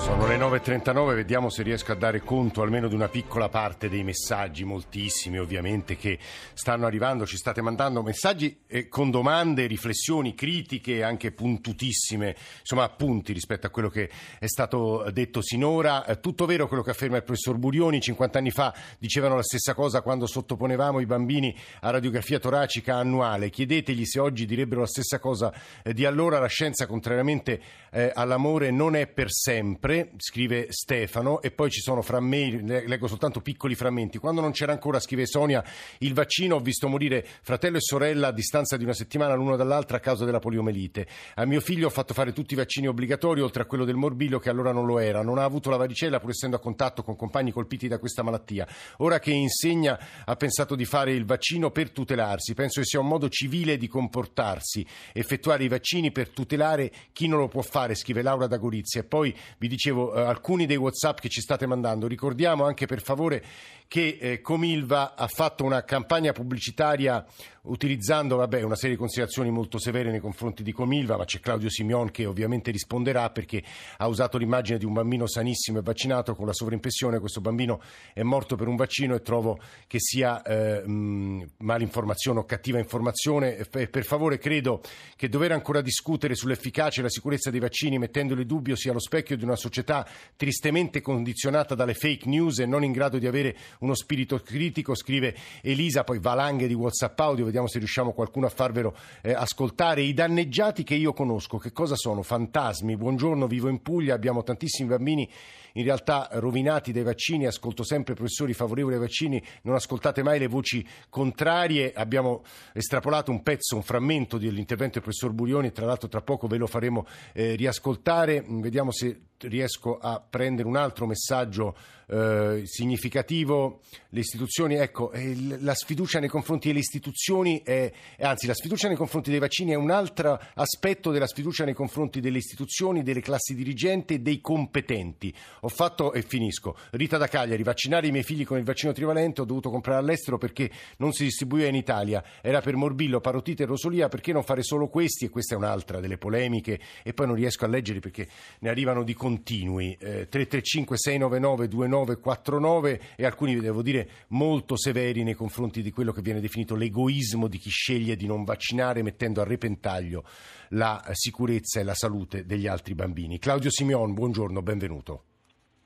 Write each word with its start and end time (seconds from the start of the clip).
Sono 0.00 0.26
le 0.26 0.38
9.39, 0.38 1.14
vediamo 1.14 1.50
se 1.50 1.62
riesco 1.62 1.92
a 1.92 1.94
dare 1.94 2.20
conto 2.20 2.62
almeno 2.62 2.88
di 2.88 2.94
una 2.94 3.10
piccola 3.10 3.50
parte 3.50 3.90
dei 3.90 4.02
messaggi, 4.02 4.64
moltissimi 4.64 5.38
ovviamente, 5.38 5.94
che 5.98 6.18
stanno 6.54 6.86
arrivando. 6.86 7.26
Ci 7.26 7.36
state 7.36 7.60
mandando 7.60 8.02
messaggi 8.02 8.62
eh, 8.66 8.88
con 8.88 9.10
domande, 9.10 9.66
riflessioni, 9.66 10.34
critiche, 10.34 11.02
anche 11.02 11.32
puntutissime, 11.32 12.34
insomma 12.60 12.84
appunti 12.84 13.34
rispetto 13.34 13.66
a 13.66 13.70
quello 13.70 13.90
che 13.90 14.08
è 14.38 14.46
stato 14.46 15.04
detto 15.12 15.42
sinora. 15.42 16.06
Eh, 16.06 16.18
tutto 16.18 16.46
vero 16.46 16.66
quello 16.66 16.82
che 16.82 16.90
afferma 16.90 17.18
il 17.18 17.22
professor 17.22 17.58
Burioni, 17.58 18.00
50 18.00 18.38
anni 18.38 18.50
fa 18.50 18.74
dicevano 18.98 19.36
la 19.36 19.42
stessa 19.42 19.74
cosa 19.74 20.00
quando 20.00 20.26
sottoponevamo 20.26 21.00
i 21.00 21.06
bambini 21.06 21.54
a 21.80 21.90
radiografia 21.90 22.38
toracica 22.38 22.96
annuale. 22.96 23.50
Chiedetegli 23.50 24.06
se 24.06 24.18
oggi 24.18 24.46
direbbero 24.46 24.80
la 24.80 24.86
stessa 24.86 25.18
cosa 25.18 25.52
eh, 25.82 25.92
di 25.92 26.06
allora. 26.06 26.38
La 26.38 26.46
scienza, 26.46 26.86
contrariamente 26.86 27.60
eh, 27.90 28.10
all'amore, 28.14 28.70
non 28.70 28.96
è 28.96 29.06
per 29.06 29.30
sempre 29.30 29.89
sempre, 29.90 30.12
scrive 30.18 30.66
Stefano, 30.70 31.42
e 31.42 31.50
poi 31.50 31.68
ci 31.68 31.80
sono 31.80 32.00
frammenti, 32.00 32.64
leggo 32.64 33.08
soltanto 33.08 33.40
piccoli 33.40 33.74
frammenti. 33.74 34.18
Quando 34.18 34.40
non 34.40 34.52
c'era 34.52 34.72
ancora, 34.72 35.00
scrive 35.00 35.26
Sonia, 35.26 35.64
il 35.98 36.14
vaccino 36.14 36.56
ho 36.56 36.60
visto 36.60 36.86
morire 36.86 37.26
fratello 37.42 37.78
e 37.78 37.80
sorella 37.80 38.28
a 38.28 38.32
distanza 38.32 38.76
di 38.76 38.84
una 38.84 38.92
settimana 38.92 39.34
l'uno 39.34 39.56
dall'altra 39.56 39.96
a 39.96 40.00
causa 40.00 40.24
della 40.24 40.38
poliomelite. 40.38 41.06
A 41.34 41.44
mio 41.44 41.60
figlio 41.60 41.88
ho 41.88 41.90
fatto 41.90 42.14
fare 42.14 42.32
tutti 42.32 42.54
i 42.54 42.56
vaccini 42.56 42.86
obbligatori, 42.86 43.40
oltre 43.40 43.62
a 43.62 43.66
quello 43.66 43.84
del 43.84 43.96
morbillo 43.96 44.38
che 44.38 44.48
allora 44.48 44.72
non 44.72 44.86
lo 44.86 45.00
era. 45.00 45.22
Non 45.22 45.38
ha 45.38 45.44
avuto 45.44 45.70
la 45.70 45.76
varicella 45.76 46.20
pur 46.20 46.30
essendo 46.30 46.56
a 46.56 46.60
contatto 46.60 47.02
con 47.02 47.16
compagni 47.16 47.50
colpiti 47.50 47.88
da 47.88 47.98
questa 47.98 48.22
malattia. 48.22 48.66
Ora 48.98 49.18
che 49.18 49.32
insegna 49.32 49.98
ha 50.24 50.36
pensato 50.36 50.76
di 50.76 50.84
fare 50.84 51.12
il 51.12 51.24
vaccino 51.24 51.70
per 51.70 51.90
tutelarsi. 51.90 52.54
Penso 52.54 52.80
che 52.80 52.86
sia 52.86 53.00
un 53.00 53.08
modo 53.08 53.28
civile 53.28 53.76
di 53.76 53.88
comportarsi, 53.88 54.86
effettuare 55.12 55.64
i 55.64 55.68
vaccini 55.68 56.12
per 56.12 56.28
tutelare 56.28 56.92
chi 57.12 57.26
non 57.26 57.40
lo 57.40 57.48
può 57.48 57.62
fare, 57.62 57.94
scrive 57.96 58.22
Laura 58.22 58.46
da 58.46 58.56
Gorizia. 58.56 59.00
E 59.00 59.04
poi 59.04 59.34
vi 59.58 59.66
dice 59.66 59.79
dicevo, 59.80 60.14
eh, 60.14 60.20
alcuni 60.20 60.66
dei 60.66 60.76
WhatsApp 60.76 61.20
che 61.20 61.30
ci 61.30 61.40
state 61.40 61.64
mandando. 61.64 62.06
Ricordiamo 62.06 62.64
anche 62.64 62.84
per 62.84 63.00
favore 63.00 63.42
che 63.90 64.18
eh, 64.20 64.40
Comilva 64.40 65.16
ha 65.16 65.26
fatto 65.26 65.64
una 65.64 65.82
campagna 65.82 66.30
pubblicitaria 66.30 67.26
utilizzando 67.62 68.36
vabbè, 68.36 68.62
una 68.62 68.76
serie 68.76 68.94
di 68.94 68.96
considerazioni 68.96 69.50
molto 69.50 69.78
severe 69.78 70.10
nei 70.10 70.20
confronti 70.20 70.62
di 70.62 70.72
Comilva, 70.72 71.16
ma 71.16 71.24
c'è 71.24 71.40
Claudio 71.40 71.68
Simeon 71.68 72.10
che 72.10 72.24
ovviamente 72.24 72.70
risponderà 72.70 73.30
perché 73.30 73.62
ha 73.98 74.06
usato 74.06 74.38
l'immagine 74.38 74.78
di 74.78 74.84
un 74.84 74.92
bambino 74.92 75.26
sanissimo 75.26 75.78
e 75.78 75.82
vaccinato 75.82 76.34
con 76.34 76.46
la 76.46 76.52
sovraimpressione. 76.52 77.18
Questo 77.18 77.40
bambino 77.40 77.82
è 78.14 78.22
morto 78.22 78.56
per 78.56 78.68
un 78.68 78.76
vaccino 78.76 79.14
e 79.14 79.22
trovo 79.22 79.58
che 79.86 79.98
sia 79.98 80.40
eh, 80.42 80.84
malinformazione 80.86 82.38
o 82.38 82.44
cattiva 82.44 82.78
informazione. 82.78 83.66
Per 83.68 84.04
favore 84.04 84.38
credo 84.38 84.80
che 85.16 85.28
dover 85.28 85.52
ancora 85.52 85.80
discutere 85.80 86.34
sull'efficacia 86.34 87.00
e 87.00 87.02
la 87.02 87.10
sicurezza 87.10 87.50
dei 87.50 87.60
vaccini 87.60 87.98
mettendoli 87.98 88.42
in 88.42 88.46
dubbio 88.46 88.76
sia 88.76 88.92
lo 88.92 89.00
specchio 89.00 89.36
di 89.36 89.44
una 89.44 89.56
società 89.56 90.06
tristemente 90.36 91.00
condizionata 91.00 91.74
dalle 91.74 91.94
fake 91.94 92.28
news 92.28 92.60
e 92.60 92.66
non 92.66 92.84
in 92.84 92.92
grado 92.92 93.18
di 93.18 93.26
avere 93.26 93.56
uno 93.80 93.94
spirito 93.94 94.38
critico, 94.38 94.94
scrive 94.94 95.34
Elisa, 95.62 96.04
poi 96.04 96.18
valanghe 96.18 96.66
di 96.66 96.74
WhatsApp 96.74 97.18
audio, 97.20 97.44
vediamo 97.44 97.66
se 97.66 97.78
riusciamo 97.78 98.12
qualcuno 98.12 98.46
a 98.46 98.50
farvelo 98.50 98.94
eh, 99.22 99.32
ascoltare. 99.32 100.02
I 100.02 100.12
danneggiati 100.12 100.82
che 100.82 100.94
io 100.94 101.12
conosco, 101.12 101.58
che 101.58 101.72
cosa 101.72 101.96
sono? 101.96 102.22
Fantasmi. 102.22 102.96
Buongiorno, 102.96 103.46
vivo 103.46 103.68
in 103.68 103.80
Puglia, 103.80 104.14
abbiamo 104.14 104.42
tantissimi 104.42 104.88
bambini 104.88 105.28
in 105.74 105.84
realtà 105.84 106.28
rovinati 106.32 106.92
dai 106.92 107.02
vaccini, 107.02 107.46
ascolto 107.46 107.82
sempre 107.84 108.14
professori 108.14 108.52
favorevoli 108.54 108.94
ai 108.94 109.00
vaccini, 109.00 109.42
non 109.62 109.74
ascoltate 109.74 110.22
mai 110.22 110.38
le 110.38 110.48
voci 110.48 110.86
contrarie, 111.08 111.92
abbiamo 111.92 112.42
estrapolato 112.72 113.30
un 113.30 113.42
pezzo, 113.42 113.76
un 113.76 113.82
frammento 113.82 114.36
dell'intervento 114.36 114.94
del 114.94 115.02
professor 115.02 115.32
Burioni, 115.32 115.72
tra 115.72 115.86
l'altro 115.86 116.08
tra 116.08 116.22
poco 116.22 116.46
ve 116.46 116.56
lo 116.56 116.66
faremo 116.66 117.06
eh, 117.32 117.54
riascoltare, 117.54 118.44
vediamo 118.46 118.90
se 118.90 119.20
riesco 119.42 119.98
a 119.98 120.20
prendere 120.20 120.68
un 120.68 120.76
altro 120.76 121.06
messaggio 121.06 121.76
eh, 122.10 122.62
significativo. 122.64 123.80
Le 124.08 124.20
istituzioni, 124.20 124.74
ecco, 124.74 125.12
eh, 125.12 125.36
la 125.60 125.74
sfiducia 125.74 126.18
nei 126.18 126.28
confronti 126.28 126.66
delle 126.66 126.80
istituzioni, 126.80 127.62
è, 127.62 127.92
anzi 128.18 128.46
la 128.46 128.54
sfiducia 128.54 128.88
nei 128.88 128.96
confronti 128.96 129.30
dei 129.30 129.38
vaccini 129.38 129.70
è 129.70 129.76
un 129.76 129.90
altro 129.90 130.40
aspetto 130.54 131.12
della 131.12 131.28
sfiducia 131.28 131.64
nei 131.64 131.74
confronti 131.74 132.20
delle 132.20 132.38
istituzioni, 132.38 133.02
delle 133.02 133.20
classi 133.20 133.54
dirigenti 133.54 134.14
e 134.14 134.18
dei 134.18 134.40
competenti. 134.40 135.32
Ho 135.60 135.68
fatto, 135.68 136.12
e 136.12 136.22
finisco, 136.22 136.76
Rita 136.90 137.16
da 137.16 137.28
Cagliari, 137.28 137.62
vaccinare 137.62 138.08
i 138.08 138.10
miei 138.10 138.24
figli 138.24 138.44
con 138.44 138.58
il 138.58 138.64
vaccino 138.64 138.92
trivalente, 138.92 139.42
ho 139.42 139.44
dovuto 139.44 139.70
comprare 139.70 140.00
all'estero 140.00 140.38
perché 140.38 140.70
non 140.96 141.12
si 141.12 141.24
distribuiva 141.24 141.68
in 141.68 141.76
Italia, 141.76 142.24
era 142.42 142.60
per 142.60 142.74
morbillo, 142.74 143.20
parotite 143.20 143.62
e 143.62 143.66
rosolia, 143.66 144.08
perché 144.08 144.32
non 144.32 144.42
fare 144.42 144.62
solo 144.62 144.88
questi? 144.88 145.26
E 145.26 145.28
questa 145.28 145.54
è 145.54 145.56
un'altra 145.56 146.00
delle 146.00 146.18
polemiche, 146.18 146.80
e 147.04 147.14
poi 147.14 147.26
non 147.26 147.36
riesco 147.36 147.64
a 147.64 147.68
leggere 147.68 148.00
perché 148.00 148.26
ne 148.58 148.68
arrivano 148.68 149.04
di 149.04 149.14
continui. 149.30 149.96
Eh, 150.00 150.26
335 150.28 150.96
699 150.96 151.68
2949 151.68 153.00
e 153.16 153.24
alcuni, 153.24 153.54
devo 153.60 153.82
dire, 153.82 154.08
molto 154.28 154.76
severi 154.76 155.22
nei 155.22 155.34
confronti 155.34 155.82
di 155.82 155.92
quello 155.92 156.12
che 156.12 156.20
viene 156.20 156.40
definito 156.40 156.74
l'egoismo 156.74 157.46
di 157.46 157.58
chi 157.58 157.70
sceglie 157.70 158.16
di 158.16 158.26
non 158.26 158.42
vaccinare 158.44 159.02
mettendo 159.02 159.40
a 159.40 159.44
repentaglio 159.44 160.24
la 160.70 161.00
sicurezza 161.12 161.78
e 161.80 161.84
la 161.84 161.94
salute 161.94 162.44
degli 162.44 162.66
altri 162.66 162.94
bambini. 162.94 163.38
Claudio 163.38 163.70
Simeon, 163.70 164.14
buongiorno, 164.14 164.62
benvenuto. 164.62 165.24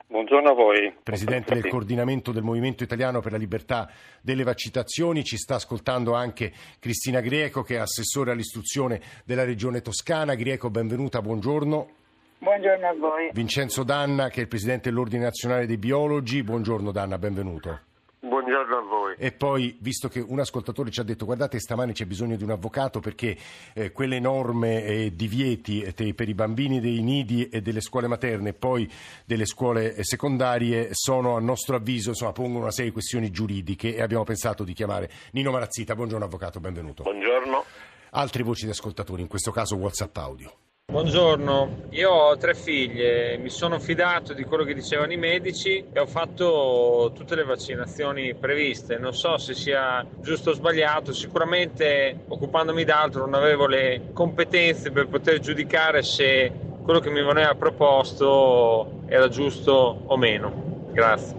Buongiorno 0.07 0.49
a 0.49 0.53
voi. 0.53 0.93
Presidente 1.03 1.53
del 1.53 1.67
coordinamento 1.67 2.31
del 2.31 2.43
Movimento 2.43 2.83
Italiano 2.83 3.21
per 3.21 3.31
la 3.31 3.37
Libertà 3.37 3.89
delle 4.21 4.43
Vaccinazioni, 4.43 5.23
ci 5.23 5.37
sta 5.37 5.55
ascoltando 5.55 6.13
anche 6.13 6.51
Cristina 6.79 7.19
Grieco 7.21 7.63
che 7.63 7.75
è 7.75 7.79
assessore 7.79 8.31
all'istruzione 8.31 9.01
della 9.25 9.43
Regione 9.43 9.81
Toscana. 9.81 10.35
Grieco, 10.35 10.69
benvenuta, 10.69 11.21
buongiorno. 11.21 12.03
Buongiorno 12.37 12.87
a 12.87 12.93
voi. 12.93 13.29
Vincenzo 13.33 13.83
Danna, 13.83 14.29
che 14.29 14.39
è 14.39 14.41
il 14.41 14.47
Presidente 14.47 14.89
dell'Ordine 14.89 15.23
Nazionale 15.23 15.65
dei 15.65 15.77
Biologi. 15.77 16.43
Buongiorno 16.43 16.91
Danna, 16.91 17.17
benvenuto. 17.17 17.79
Buongiorno 18.19 18.77
a 18.77 18.81
voi. 18.81 19.15
E 19.17 19.31
poi, 19.31 19.77
visto 19.79 20.09
che 20.09 20.19
un 20.19 20.39
ascoltatore 20.39 20.91
ci 20.91 20.99
ha 20.99 21.03
detto 21.03 21.25
guardate 21.25 21.59
stamani 21.59 21.93
c'è 21.93 22.05
bisogno 22.05 22.35
di 22.35 22.43
un 22.43 22.51
avvocato 22.51 22.99
perché 22.99 23.37
eh, 23.73 23.91
quelle 23.91 24.19
norme 24.19 24.83
e 24.83 25.15
divieti 25.15 25.81
eh, 25.81 26.13
per 26.13 26.27
i 26.27 26.33
bambini 26.33 26.79
dei 26.79 27.01
nidi 27.01 27.47
e 27.49 27.61
delle 27.61 27.81
scuole 27.81 28.07
materne 28.07 28.49
e 28.49 28.53
poi 28.53 28.91
delle 29.25 29.45
scuole 29.45 30.03
secondarie 30.03 30.89
sono 30.91 31.35
a 31.35 31.39
nostro 31.39 31.75
avviso, 31.75 32.09
insomma, 32.09 32.31
pongono 32.31 32.63
una 32.63 32.71
serie 32.71 32.87
di 32.87 32.93
questioni 32.93 33.31
giuridiche 33.31 33.95
e 33.95 34.01
abbiamo 34.01 34.23
pensato 34.23 34.63
di 34.63 34.73
chiamare 34.73 35.09
Nino 35.31 35.51
Marazzita. 35.51 35.95
Buongiorno 35.95 36.25
avvocato, 36.25 36.59
benvenuto. 36.59 37.03
Buongiorno. 37.03 37.63
Altre 38.11 38.43
voci 38.43 38.65
di 38.65 38.71
ascoltatori, 38.71 39.21
in 39.21 39.27
questo 39.27 39.51
caso 39.51 39.75
WhatsApp 39.75 40.17
audio. 40.17 40.51
Buongiorno, 40.95 41.87
io 41.89 42.09
ho 42.09 42.37
tre 42.37 42.55
figlie, 42.55 43.37
mi 43.37 43.49
sono 43.49 43.79
fidato 43.79 44.33
di 44.33 44.45
quello 44.45 44.63
che 44.63 44.73
dicevano 44.73 45.11
i 45.11 45.17
medici 45.17 45.83
e 45.91 45.99
ho 45.99 46.05
fatto 46.05 47.11
tutte 47.13 47.35
le 47.35 47.43
vaccinazioni 47.43 48.33
previste. 48.33 48.97
Non 48.97 49.13
so 49.13 49.37
se 49.37 49.53
sia 49.55 50.05
giusto 50.21 50.51
o 50.51 50.53
sbagliato, 50.53 51.11
sicuramente 51.11 52.23
occupandomi 52.29 52.85
d'altro 52.85 53.25
non 53.25 53.33
avevo 53.33 53.67
le 53.67 54.11
competenze 54.13 54.91
per 54.91 55.09
poter 55.09 55.39
giudicare 55.39 56.01
se 56.01 56.49
quello 56.81 57.01
che 57.01 57.09
mi 57.09 57.21
veniva 57.21 57.53
proposto 57.55 59.01
era 59.07 59.27
giusto 59.27 60.03
o 60.05 60.15
meno. 60.15 60.87
Grazie. 60.93 61.35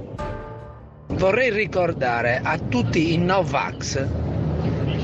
Vorrei 1.07 1.51
ricordare 1.51 2.43
a 2.45 2.59
tutti 2.59 3.15
i 3.15 3.17
Novax 3.17 4.36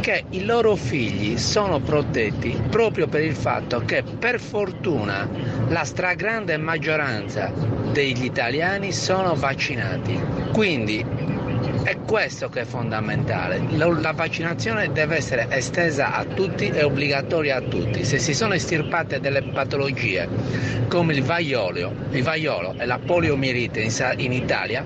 che 0.02 0.24
i 0.30 0.44
loro 0.44 0.74
figli 0.74 1.38
sono 1.38 1.78
protetti 1.78 2.60
proprio 2.68 3.06
per 3.06 3.22
il 3.22 3.36
fatto 3.36 3.84
che 3.84 4.02
per 4.02 4.40
fortuna 4.40 5.28
la 5.68 5.84
stragrande 5.84 6.56
maggioranza 6.56 7.52
degli 7.92 8.24
italiani 8.24 8.90
sono 8.90 9.36
vaccinati. 9.36 10.20
Quindi 10.52 11.06
è 11.84 11.96
questo 12.04 12.48
che 12.48 12.62
è 12.62 12.64
fondamentale. 12.64 13.62
La 13.76 14.12
vaccinazione 14.12 14.90
deve 14.90 15.18
essere 15.18 15.46
estesa 15.50 16.14
a 16.14 16.24
tutti 16.24 16.68
e 16.68 16.82
obbligatoria 16.82 17.58
a 17.58 17.60
tutti. 17.60 18.04
Se 18.04 18.18
si 18.18 18.34
sono 18.34 18.54
estirpate 18.54 19.20
delle 19.20 19.42
patologie 19.42 20.28
come 20.88 21.14
il 21.14 21.22
vaiolo, 21.22 21.94
il 22.10 22.24
vaiolo 22.24 22.74
e 22.76 22.86
la 22.86 22.98
poliomielite 22.98 23.86
in 24.16 24.32
Italia, 24.32 24.84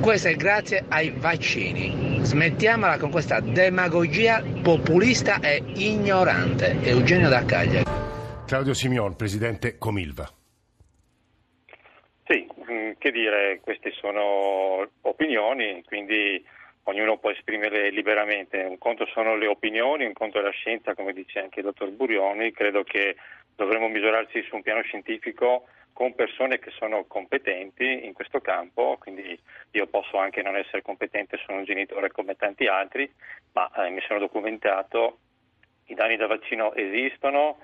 questo 0.00 0.26
è 0.26 0.34
grazie 0.34 0.84
ai 0.88 1.14
vaccini. 1.16 2.09
Smettiamola 2.22 2.98
con 2.98 3.10
questa 3.10 3.40
demagogia 3.40 4.42
populista 4.62 5.40
e 5.40 5.62
ignorante. 5.74 6.76
Eugenio 6.82 7.28
da 7.28 7.44
Cagliari. 7.44 7.84
Claudio 8.46 8.74
Simeon, 8.74 9.16
presidente 9.16 9.78
Comilva. 9.78 10.28
Sì, 12.26 12.46
mm, 12.46 12.92
che 12.98 13.10
dire, 13.10 13.60
queste 13.62 13.90
sono 13.92 14.86
opinioni, 15.00 15.82
quindi 15.86 16.44
ognuno 16.84 17.16
può 17.16 17.30
esprimerle 17.30 17.90
liberamente. 17.90 18.62
Un 18.62 18.78
conto 18.78 19.06
sono 19.06 19.36
le 19.36 19.46
opinioni, 19.46 20.04
un 20.04 20.12
conto 20.12 20.38
è 20.38 20.42
la 20.42 20.50
scienza, 20.50 20.94
come 20.94 21.12
dice 21.12 21.40
anche 21.40 21.60
il 21.60 21.66
dottor 21.66 21.90
Burioni. 21.90 22.52
Credo 22.52 22.84
che 22.84 23.16
dovremmo 23.56 23.88
misurarsi 23.88 24.42
su 24.42 24.56
un 24.56 24.62
piano 24.62 24.82
scientifico 24.82 25.64
con 26.00 26.14
persone 26.14 26.58
che 26.58 26.70
sono 26.70 27.04
competenti 27.04 28.06
in 28.06 28.14
questo 28.14 28.40
campo, 28.40 28.96
quindi 28.98 29.38
io 29.72 29.86
posso 29.86 30.16
anche 30.16 30.40
non 30.40 30.56
essere 30.56 30.80
competente, 30.80 31.36
sono 31.44 31.58
un 31.58 31.64
genitore 31.64 32.10
come 32.10 32.36
tanti 32.36 32.66
altri, 32.66 33.06
ma 33.52 33.70
eh, 33.72 33.90
mi 33.90 34.00
sono 34.08 34.18
documentato, 34.18 35.18
i 35.88 35.94
danni 35.94 36.16
da 36.16 36.26
vaccino 36.26 36.72
esistono, 36.72 37.58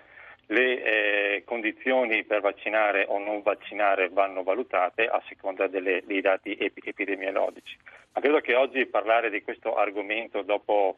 le 0.49 0.83
eh, 0.83 1.45
condizioni 1.47 2.25
per 2.25 2.43
vaccinare 2.43 3.07
o 3.09 3.19
non 3.19 3.41
vaccinare 3.41 4.11
vanno 4.11 4.43
valutate 4.43 5.07
a 5.07 5.23
seconda 5.29 5.67
delle, 5.67 6.03
dei 6.05 6.21
dati 6.21 6.55
ep- 6.57 6.87
epidemiologici. 6.87 7.75
Ma 8.13 8.21
credo 8.21 8.41
che 8.41 8.55
oggi 8.55 8.85
parlare 8.85 9.31
di 9.31 9.41
questo 9.41 9.77
argomento 9.77 10.43
dopo 10.43 10.97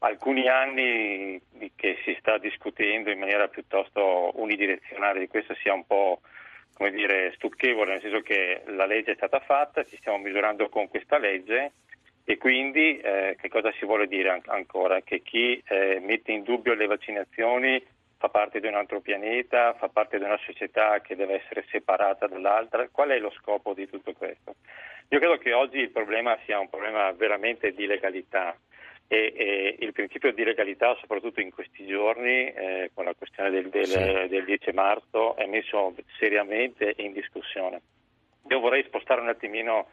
alcuni 0.00 0.46
anni 0.46 1.40
che 1.74 1.96
si 2.04 2.14
sta 2.20 2.36
discutendo 2.36 3.10
in 3.10 3.18
maniera 3.18 3.48
piuttosto 3.48 4.32
unidirezionale 4.34 5.20
di 5.20 5.26
questo 5.26 5.54
sia 5.54 5.72
un 5.72 5.86
po' 5.86 6.20
come 6.76 6.90
dire, 6.90 7.32
stucchevole, 7.36 7.92
nel 7.92 8.00
senso 8.02 8.20
che 8.20 8.60
la 8.66 8.84
legge 8.84 9.12
è 9.12 9.16
stata 9.16 9.40
fatta, 9.40 9.84
ci 9.84 9.96
stiamo 9.96 10.18
misurando 10.18 10.68
con 10.68 10.88
questa 10.88 11.16
legge 11.16 11.72
e 12.22 12.36
quindi 12.36 12.98
eh, 12.98 13.34
che 13.40 13.48
cosa 13.48 13.72
si 13.78 13.86
vuole 13.86 14.06
dire 14.06 14.28
an- 14.28 14.42
ancora? 14.44 15.00
Che 15.00 15.22
chi 15.22 15.62
eh, 15.66 16.00
mette 16.00 16.32
in 16.32 16.42
dubbio 16.42 16.74
le 16.74 16.86
vaccinazioni 16.86 17.82
fa 18.18 18.28
parte 18.28 18.60
di 18.60 18.66
un 18.66 18.74
altro 18.74 19.00
pianeta, 19.00 19.72
fa 19.74 19.88
parte 19.88 20.18
di 20.18 20.24
una 20.24 20.38
società 20.44 21.00
che 21.00 21.16
deve 21.16 21.42
essere 21.42 21.64
separata 21.70 22.26
dall'altra. 22.26 22.88
Qual 22.90 23.08
è 23.08 23.18
lo 23.18 23.30
scopo 23.30 23.72
di 23.72 23.88
tutto 23.88 24.12
questo? 24.12 24.56
Io 25.08 25.18
credo 25.18 25.38
che 25.38 25.54
oggi 25.54 25.78
il 25.78 25.90
problema 25.90 26.36
sia 26.44 26.58
un 26.58 26.68
problema 26.68 27.10
veramente 27.12 27.72
di 27.72 27.86
legalità 27.86 28.54
e, 29.08 29.32
e 29.36 29.76
il 29.80 29.92
principio 29.92 30.32
di 30.32 30.44
legalità, 30.44 30.96
soprattutto 31.00 31.40
in 31.40 31.50
questi 31.50 31.86
giorni, 31.86 32.52
eh, 32.52 32.90
con 32.94 33.04
la 33.04 33.14
questione 33.14 33.50
del, 33.50 33.68
del, 33.68 33.86
sì. 33.86 33.98
del 34.28 34.44
10 34.44 34.72
marzo, 34.72 35.36
è 35.36 35.46
messo 35.46 35.94
seriamente 36.18 36.94
in 36.98 37.12
discussione. 37.12 37.80
Io 38.48 38.60
vorrei 38.60 38.84
spostare 38.84 39.20
un 39.20 39.28
attimino 39.28 39.88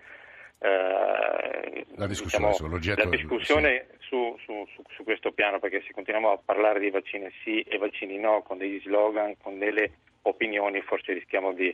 eh, 0.59 1.85
la 1.95 2.07
discussione, 2.07 2.51
diciamo, 2.51 2.95
la 2.95 3.09
discussione 3.09 3.87
sì. 3.99 4.07
su, 4.07 4.37
su, 4.43 4.65
su, 4.73 4.81
su, 4.95 5.03
questo 5.03 5.31
piano, 5.31 5.59
perché 5.59 5.81
se 5.85 5.91
continuiamo 5.91 6.31
a 6.31 6.39
parlare 6.43 6.79
di 6.79 6.89
vaccini 6.89 7.29
sì 7.43 7.61
e 7.61 7.77
vaccini 7.77 8.17
no, 8.17 8.41
con 8.43 8.57
degli 8.57 8.79
slogan, 8.81 9.35
con 9.41 9.57
delle 9.59 9.91
opinioni, 10.23 10.81
forse 10.81 11.13
rischiamo 11.13 11.53
di, 11.53 11.73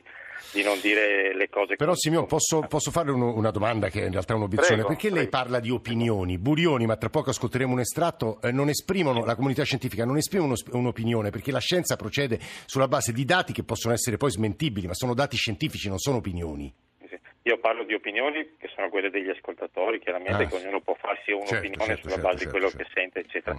di 0.52 0.62
non 0.62 0.78
dire 0.80 1.34
le 1.34 1.48
cose. 1.48 1.76
Però 1.76 1.94
Simeon, 1.94 2.26
posso, 2.26 2.60
posso 2.68 2.90
farle 2.90 3.12
un, 3.12 3.22
una 3.22 3.50
domanda 3.50 3.88
che 3.88 4.00
in 4.00 4.12
realtà 4.12 4.34
è 4.34 4.36
un'obiezione? 4.36 4.82
Prego, 4.82 4.88
perché 4.88 5.08
prego. 5.08 5.22
lei 5.22 5.28
parla 5.28 5.60
di 5.60 5.70
opinioni? 5.70 6.38
Burioni, 6.38 6.86
ma 6.86 6.96
tra 6.96 7.08
poco 7.08 7.30
ascolteremo 7.30 7.72
un 7.72 7.80
estratto, 7.80 8.40
eh, 8.42 8.52
non 8.52 8.68
esprimono, 8.68 9.24
la 9.24 9.34
comunità 9.34 9.64
scientifica 9.64 10.04
non 10.04 10.16
esprime 10.16 10.44
uno, 10.44 10.54
un'opinione, 10.72 11.30
perché 11.30 11.50
la 11.50 11.60
scienza 11.60 11.96
procede 11.96 12.38
sulla 12.66 12.88
base 12.88 13.12
di 13.12 13.24
dati 13.24 13.52
che 13.52 13.62
possono 13.62 13.94
essere 13.94 14.16
poi 14.16 14.30
smentibili, 14.30 14.86
ma 14.86 14.94
sono 14.94 15.14
dati 15.14 15.36
scientifici, 15.36 15.88
non 15.88 15.98
sono 15.98 16.18
opinioni. 16.18 16.72
Io 17.44 17.58
parlo 17.58 17.84
di 17.84 17.94
opinioni 17.94 18.56
che 18.58 18.68
sono 18.74 18.90
quelle 18.90 19.08
degli 19.08 19.30
ascoltatori, 19.30 19.98
chiaramente, 19.98 20.42
ah, 20.42 20.46
che 20.46 20.56
ognuno 20.56 20.80
può 20.80 20.94
farsi 20.94 21.32
un'opinione 21.32 21.70
certo, 21.70 21.84
certo, 21.84 22.02
sulla 22.02 22.14
certo, 22.14 22.28
base 22.28 22.44
di 22.44 22.50
quello 22.50 22.68
certo. 22.68 22.84
che 22.84 22.90
sente, 22.92 23.18
eccetera. 23.20 23.56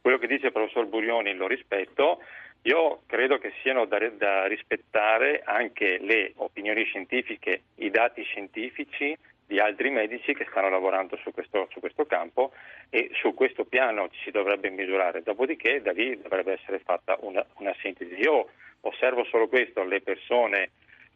Quello 0.00 0.18
che 0.18 0.26
dice 0.26 0.46
il 0.46 0.52
professor 0.52 0.86
Burioni 0.86 1.32
lo 1.34 1.46
rispetto, 1.46 2.18
io 2.62 3.02
credo 3.06 3.38
che 3.38 3.52
siano 3.62 3.86
da, 3.86 3.98
da 4.10 4.46
rispettare 4.46 5.42
anche 5.44 5.98
le 5.98 6.32
opinioni 6.36 6.84
scientifiche, 6.84 7.62
i 7.76 7.90
dati 7.90 8.22
scientifici 8.22 9.16
di 9.46 9.58
altri 9.58 9.90
medici 9.90 10.32
che 10.32 10.46
stanno 10.48 10.70
lavorando 10.70 11.16
su 11.16 11.32
questo, 11.32 11.68
su 11.72 11.80
questo 11.80 12.06
campo 12.06 12.52
e 12.88 13.10
su 13.14 13.34
questo 13.34 13.64
piano 13.64 14.08
ci 14.10 14.20
si 14.24 14.30
dovrebbe 14.30 14.70
misurare, 14.70 15.22
dopodiché 15.22 15.82
da 15.82 15.92
lì 15.92 16.18
dovrebbe 16.20 16.52
essere 16.52 16.78
fatta 16.78 17.18
una, 17.20 17.44
una 17.56 17.74
sintesi. 17.80 18.14
Io 18.14 18.48
osservo 18.80 19.24
solo 19.24 19.48
questo, 19.48 19.82
le 19.84 20.00
persone 20.00 20.70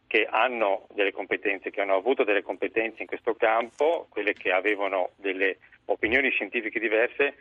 che 0.05 0.27
hanno 0.29 0.87
delle 0.93 1.11
competenze, 1.11 1.69
che 1.69 1.81
hanno 1.81 1.95
avuto 1.95 2.23
delle 2.23 2.41
competenze 2.41 3.01
in 3.01 3.07
questo 3.07 3.35
campo, 3.35 4.07
quelle 4.09 4.33
che 4.33 4.51
avevano 4.51 5.11
delle 5.15 5.57
opinioni 5.85 6.29
scientifiche 6.29 6.79
diverse, 6.79 7.35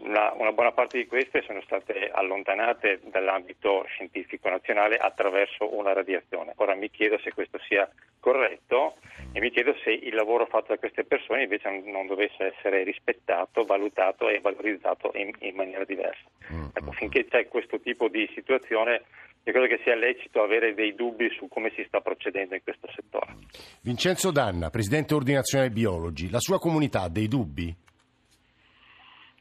una, 0.00 0.32
una, 0.34 0.52
buona 0.52 0.72
parte 0.72 0.98
di 0.98 1.06
queste 1.06 1.42
sono 1.42 1.60
state 1.62 2.10
allontanate 2.10 3.00
dall'ambito 3.04 3.84
scientifico 3.88 4.48
nazionale 4.48 4.96
attraverso 4.96 5.76
una 5.76 5.92
radiazione. 5.92 6.52
Ora 6.56 6.74
mi 6.74 6.90
chiedo 6.90 7.18
se 7.18 7.32
questo 7.32 7.58
sia 7.68 7.88
corretto 8.20 8.96
e 9.32 9.40
mi 9.40 9.50
chiedo 9.50 9.74
se 9.82 9.90
il 9.90 10.14
lavoro 10.14 10.46
fatto 10.46 10.72
da 10.72 10.78
queste 10.78 11.04
persone 11.04 11.42
invece 11.42 11.68
non 11.84 12.06
dovesse 12.06 12.54
essere 12.54 12.82
rispettato, 12.82 13.64
valutato 13.64 14.28
e 14.28 14.40
valorizzato 14.40 15.12
in, 15.14 15.30
in 15.40 15.54
maniera 15.54 15.84
diversa. 15.84 16.24
Ecco, 16.72 16.92
finché 16.92 17.26
c'è 17.26 17.48
questo 17.48 17.80
tipo 17.80 18.08
di 18.08 18.28
situazione 18.34 19.02
io 19.48 19.54
credo 19.54 19.76
che 19.76 19.80
sia 19.82 19.94
lecito 19.94 20.42
avere 20.42 20.74
dei 20.74 20.94
dubbi 20.94 21.30
su 21.30 21.48
come 21.48 21.72
si 21.74 21.82
sta 21.86 22.00
procedendo 22.00 22.54
in 22.54 22.60
questo 22.62 22.86
settore. 22.94 23.34
Vincenzo 23.80 24.30
Danna, 24.30 24.68
Presidente 24.68 25.14
Ordine 25.14 25.36
Nazionale 25.36 25.70
Biologi, 25.70 26.28
la 26.28 26.38
sua 26.38 26.58
comunità 26.58 27.02
ha 27.02 27.08
dei 27.08 27.28
dubbi? 27.28 27.74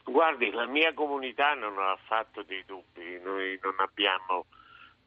Guardi, 0.10 0.52
la 0.52 0.66
mia 0.68 0.94
comunità 0.94 1.54
non 1.54 1.78
ha 1.78 1.98
fatto 2.06 2.42
dei 2.44 2.64
dubbi, 2.66 3.20
noi 3.20 3.60
non 3.62 3.76
abbiamo 3.80 4.46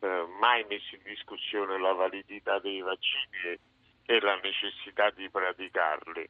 eh, 0.01 0.27
mai 0.39 0.63
messo 0.69 0.95
in 0.95 1.01
discussione 1.05 1.79
la 1.79 1.95
validità 1.95 2.59
dei 2.59 2.83
vaccini 2.83 3.39
e, 3.45 3.61
e 4.05 4.21
la 4.21 4.39
necessità 4.43 5.09
di 5.09 5.31
praticarli. 5.31 6.29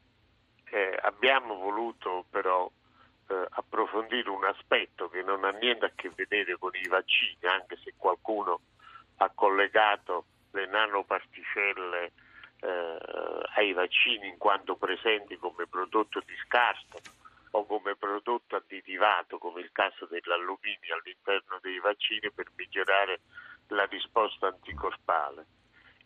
Eh, 0.70 0.99
abbiamo 1.02 1.56
voluto 1.56 2.26
però 2.31 2.70
eh, 3.26 3.44
approfondire 3.50 4.31
un 4.31 4.44
aspetto 4.44 5.08
che 5.08 5.22
non 5.22 5.43
ha 5.43 5.50
niente 5.50 5.87
a 5.87 5.93
che 5.93 6.12
vedere 6.14 6.56
con 6.56 6.70
i 6.75 6.87
vaccini, 6.87 7.38
anche 7.46 7.76
se 7.82 7.94
qualcuno 7.96 8.61
ha 9.17 9.31
collegato 9.34 10.26
le 10.52 10.67
nanoparticelle 10.67 12.12
eh, 12.61 12.99
ai 13.56 13.72
vaccini 13.72 14.28
in 14.28 14.38
quanto 14.38 14.76
presenti 14.76 15.37
come 15.38 15.67
prodotto 15.67 16.22
di 16.25 16.37
scarto 16.44 17.19
o 17.52 17.67
come 17.67 17.97
prodotto 17.97 18.56
additivato, 18.56 19.38
come 19.38 19.61
il 19.61 19.70
caso 19.73 20.06
dell'alluminio 20.06 20.94
all'interno 20.94 21.58
dei 21.61 21.79
vaccini 21.79 22.31
per 22.31 22.47
migliorare 22.56 23.20
la 23.69 23.85
risposta 23.87 24.49
anticorpale. 24.49 25.47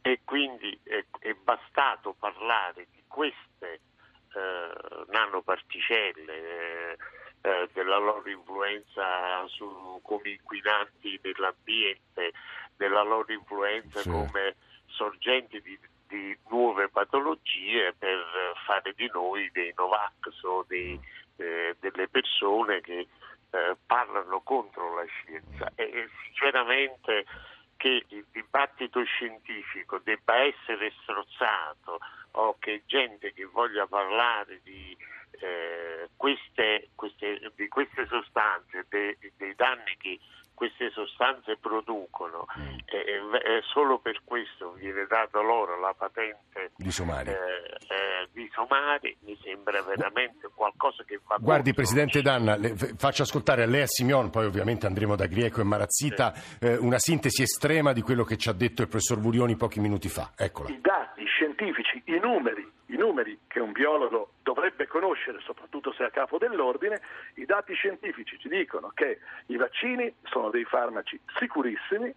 E 0.00 0.20
quindi 0.25 0.79
è, 0.85 1.05
è 1.20 1.32
bastato 1.35 2.14
parlare 2.19 2.87
di 2.91 3.02
queste 3.06 3.81
eh, 4.35 5.05
nanoparticelle, 5.08 6.32
eh, 6.93 6.96
eh, 7.43 7.69
della 7.73 7.99
loro 7.99 8.29
influenza 8.29 9.47
su, 9.49 10.00
come 10.02 10.31
inquinanti 10.31 11.20
nell'ambiente, 11.23 12.32
della 12.76 13.02
loro 13.02 13.32
influenza 13.32 14.00
Sì. 14.00 14.11
come 14.11 14.56
sorgenti 14.87 15.61
di, 15.61 15.79
di 16.06 16.37
nuove 16.49 16.88
patologie 16.88 17.93
per 17.99 18.25
fare 18.67 18.93
di 18.94 19.08
noi 19.12 19.50
dei 19.52 19.73
Novax 19.76 20.43
o 20.43 20.64
dei, 20.67 20.99
delle 21.90 22.08
persone 22.08 22.81
che 22.81 23.06
eh, 23.50 23.76
parlano 23.86 24.40
contro 24.40 24.94
la 24.94 25.04
scienza. 25.04 25.72
E, 25.75 26.08
sinceramente 26.25 27.25
che 27.76 28.04
il 28.09 28.25
dibattito 28.30 29.02
scientifico 29.04 29.99
debba 29.99 30.37
essere 30.37 30.92
strozzato 31.02 31.99
o 32.32 32.56
che 32.59 32.82
gente 32.87 33.32
che 33.32 33.44
voglia 33.44 33.87
parlare 33.87 34.61
di, 34.62 34.97
eh, 35.40 36.09
queste, 36.16 36.90
queste- 36.94 37.52
di 37.54 37.68
queste 37.68 38.06
sostanze, 38.06 38.87
de- 38.88 39.18
dei 39.37 39.54
danni 39.54 39.97
che 39.99 40.18
queste 40.54 40.90
sostanze 40.90 41.56
producono, 41.56 42.46
e, 42.87 42.96
e- 42.96 43.56
e 43.56 43.61
solo 43.73 43.99
per 43.99 44.20
questo 44.25 44.73
viene 44.73 45.06
data 45.08 45.40
loro 45.40 45.78
la 45.80 45.94
patente 45.96 46.70
Di 46.76 46.90
somari. 46.90 47.30
eh, 47.30 47.34
eh, 47.34 48.28
di 48.32 48.49
somari, 48.52 49.16
mi 49.25 49.37
sembra 49.42 49.82
veramente 49.82 50.49
qualcosa 50.54 51.02
che 51.04 51.20
va 51.26 51.37
Guardi, 51.38 51.73
contro 51.73 51.82
Presidente 51.82 52.23
Danna, 52.23 52.56
le- 52.56 52.75
faccio 52.96 53.23
ascoltare 53.23 53.62
a 53.62 53.66
lei 53.66 53.80
e 53.80 53.82
a 53.82 53.87
Simeon, 53.87 54.30
poi 54.30 54.46
ovviamente 54.46 54.87
andremo 54.87 55.16
da 55.16 55.26
Grieco 55.26 55.61
e 55.61 55.64
Marazzita, 55.64 56.32
eh, 56.61 56.76
una 56.76 56.99
sintesi 56.99 57.42
estrema 57.42 57.92
di 57.92 58.02
quello 58.02 58.25
che 58.25 58.37
ci 58.37 58.49
ha 58.49 58.52
detto 58.52 58.82
il 58.82 58.88
professor 58.88 59.18
Burioni 59.18 59.56
pochi 59.56 59.80
minuti 59.80 60.08
fa. 60.08 60.32
Eccola. 60.37 60.68
i 60.70 60.80
dati 60.80 61.25
scientifici, 61.26 62.00
i 62.06 62.18
numeri, 62.18 62.70
i 62.87 62.96
numeri 62.96 63.38
che 63.49 63.61
un 63.61 63.73
biologo 63.73 64.34
dovrebbe 64.54 64.87
conoscere, 64.87 65.40
soprattutto 65.40 65.92
se 65.92 66.04
è 66.04 66.06
a 66.06 66.11
capo 66.11 66.38
dell'ordine, 66.38 67.02
i 67.34 67.44
dati 67.44 67.75
scientifici 67.75 68.38
ci 68.38 68.49
dicono 68.49 68.90
che 68.94 69.18
i 69.46 69.56
vaccini 69.56 70.14
sono 70.23 70.50
dei 70.50 70.64
farmaci 70.64 71.20
sicurissimi, 71.37 72.14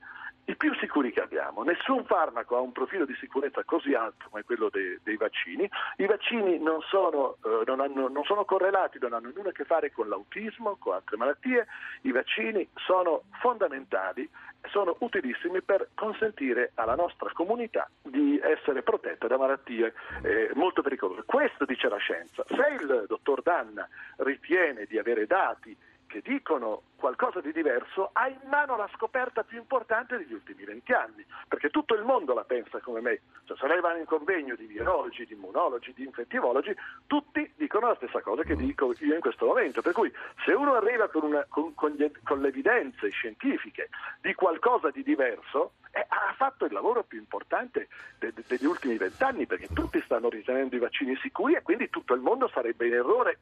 i 0.50 0.56
più 0.56 0.74
sicuri 0.76 1.12
che 1.12 1.22
abbiamo. 1.22 1.64
Nessun 1.64 2.06
farmaco 2.06 2.56
ha 2.56 2.62
un 2.62 2.72
profilo 2.72 3.06
di 3.06 3.16
sicurezza 3.20 3.64
così 3.64 3.94
alto 3.94 4.28
come 4.30 4.44
quello 4.44 4.70
dei, 4.70 4.98
dei 5.04 5.18
vaccini. 5.18 5.70
I 5.98 6.06
vaccini 6.06 6.58
non 6.60 6.82
sono, 6.84 7.38
eh, 7.44 7.64
non 7.66 7.82
hanno- 7.82 8.08
non 8.08 8.24
sono 8.24 8.46
correlati, 8.46 8.98
non 9.00 9.14
hanno 9.14 9.32
nulla 9.36 9.50
a 9.50 9.52
che 9.52 9.66
fare 9.66 9.92
con 9.92 10.08
l'autismo, 10.08 10.78
con 10.78 10.94
altre 10.94 11.18
malattie. 11.18 11.68
I 12.02 12.12
vaccini 12.12 12.68
sono 12.76 13.24
fondamentali 13.40 14.30
sono 14.70 14.96
utilissimi 15.00 15.62
per 15.62 15.90
consentire 15.94 16.72
alla 16.76 16.96
nostra 16.96 17.32
comunità 17.32 17.90
di 18.02 18.40
essere 18.42 18.82
protetta 18.82 19.28
da 19.28 19.38
malattie 19.38 19.94
eh, 20.24 20.52
molto 20.56 20.82
pericolose. 20.82 21.24
Questo 21.26 21.66
dice 21.66 21.88
la 21.88 21.98
scienza. 21.98 22.44
Se 22.48 22.78
il 22.80 23.06
dottor 23.08 23.42
Danna 23.42 23.88
ritiene 24.18 24.86
di 24.86 24.98
avere 24.98 25.26
dati 25.26 25.76
che 26.08 26.22
dicono 26.22 26.84
qualcosa 26.96 27.42
di 27.42 27.52
diverso 27.52 28.10
ha 28.14 28.28
in 28.28 28.40
mano 28.46 28.76
la 28.76 28.90
scoperta 28.96 29.44
più 29.44 29.60
importante 29.60 30.18
degli 30.18 30.34
ultimi 30.34 30.64
venti 30.64 30.94
anni, 30.94 31.24
perché 31.48 31.70
tutto 31.70 31.94
il 31.94 32.04
mondo 32.04 32.34
la 32.34 32.44
pensa 32.44 32.80
come 32.80 33.02
me. 33.02 33.22
Cioè, 33.46 33.58
se 33.58 33.68
lei 33.68 33.80
va 33.80 33.96
in 33.96 34.06
convegno 34.06 34.56
di 34.56 34.66
virologi, 34.66 35.26
di 35.26 35.34
immunologi, 35.34 35.94
di 35.94 36.04
infettivologi, 36.04 36.76
tutti 37.06 37.54
dicono 37.56 37.90
la 37.90 37.96
stessa 37.96 38.22
cosa 38.22 38.44
che 38.44 38.56
dico 38.56 38.94
io 39.00 39.14
in 39.14 39.22
questo 39.22 39.46
momento. 39.46 39.82
Per 39.82 39.94
cui 39.94 40.12
se 40.44 40.54
uno 40.54 40.74
arriva 40.74 41.08
con, 41.10 41.24
una, 41.24 41.46
con, 41.48 41.76
con, 41.76 41.92
gli, 41.92 42.10
con 42.24 42.42
le 42.42 42.48
evidenze 42.48 43.10
scientifiche 43.10 43.90
di 44.22 44.34
qualcosa 44.34 44.90
di 44.90 45.04
diverso, 45.04 45.74
eh, 45.92 46.06
ha 46.08 46.34
fatto 46.36 46.66
il 46.66 46.74
lavoro 46.74 47.04
più 47.04 47.20
importante 47.20 47.90
de, 48.18 48.34
de, 48.34 48.44
degli 48.48 48.66
ultimi 48.66 48.98
vent'anni, 48.98 49.46
perché 49.46 49.68
tutti 49.74 50.02
stanno 50.04 50.30
ritenendo 50.30 50.76
i 50.76 50.80
vaccini 50.80 51.16
sicuri 51.18 51.56
e 51.56 51.62
quindi 51.62 51.90
tutto 51.90 52.14
il 52.14 52.22
mondo 52.22 52.48
sarebbe 52.48 52.88
in 52.88 52.94
errore. 52.94 53.40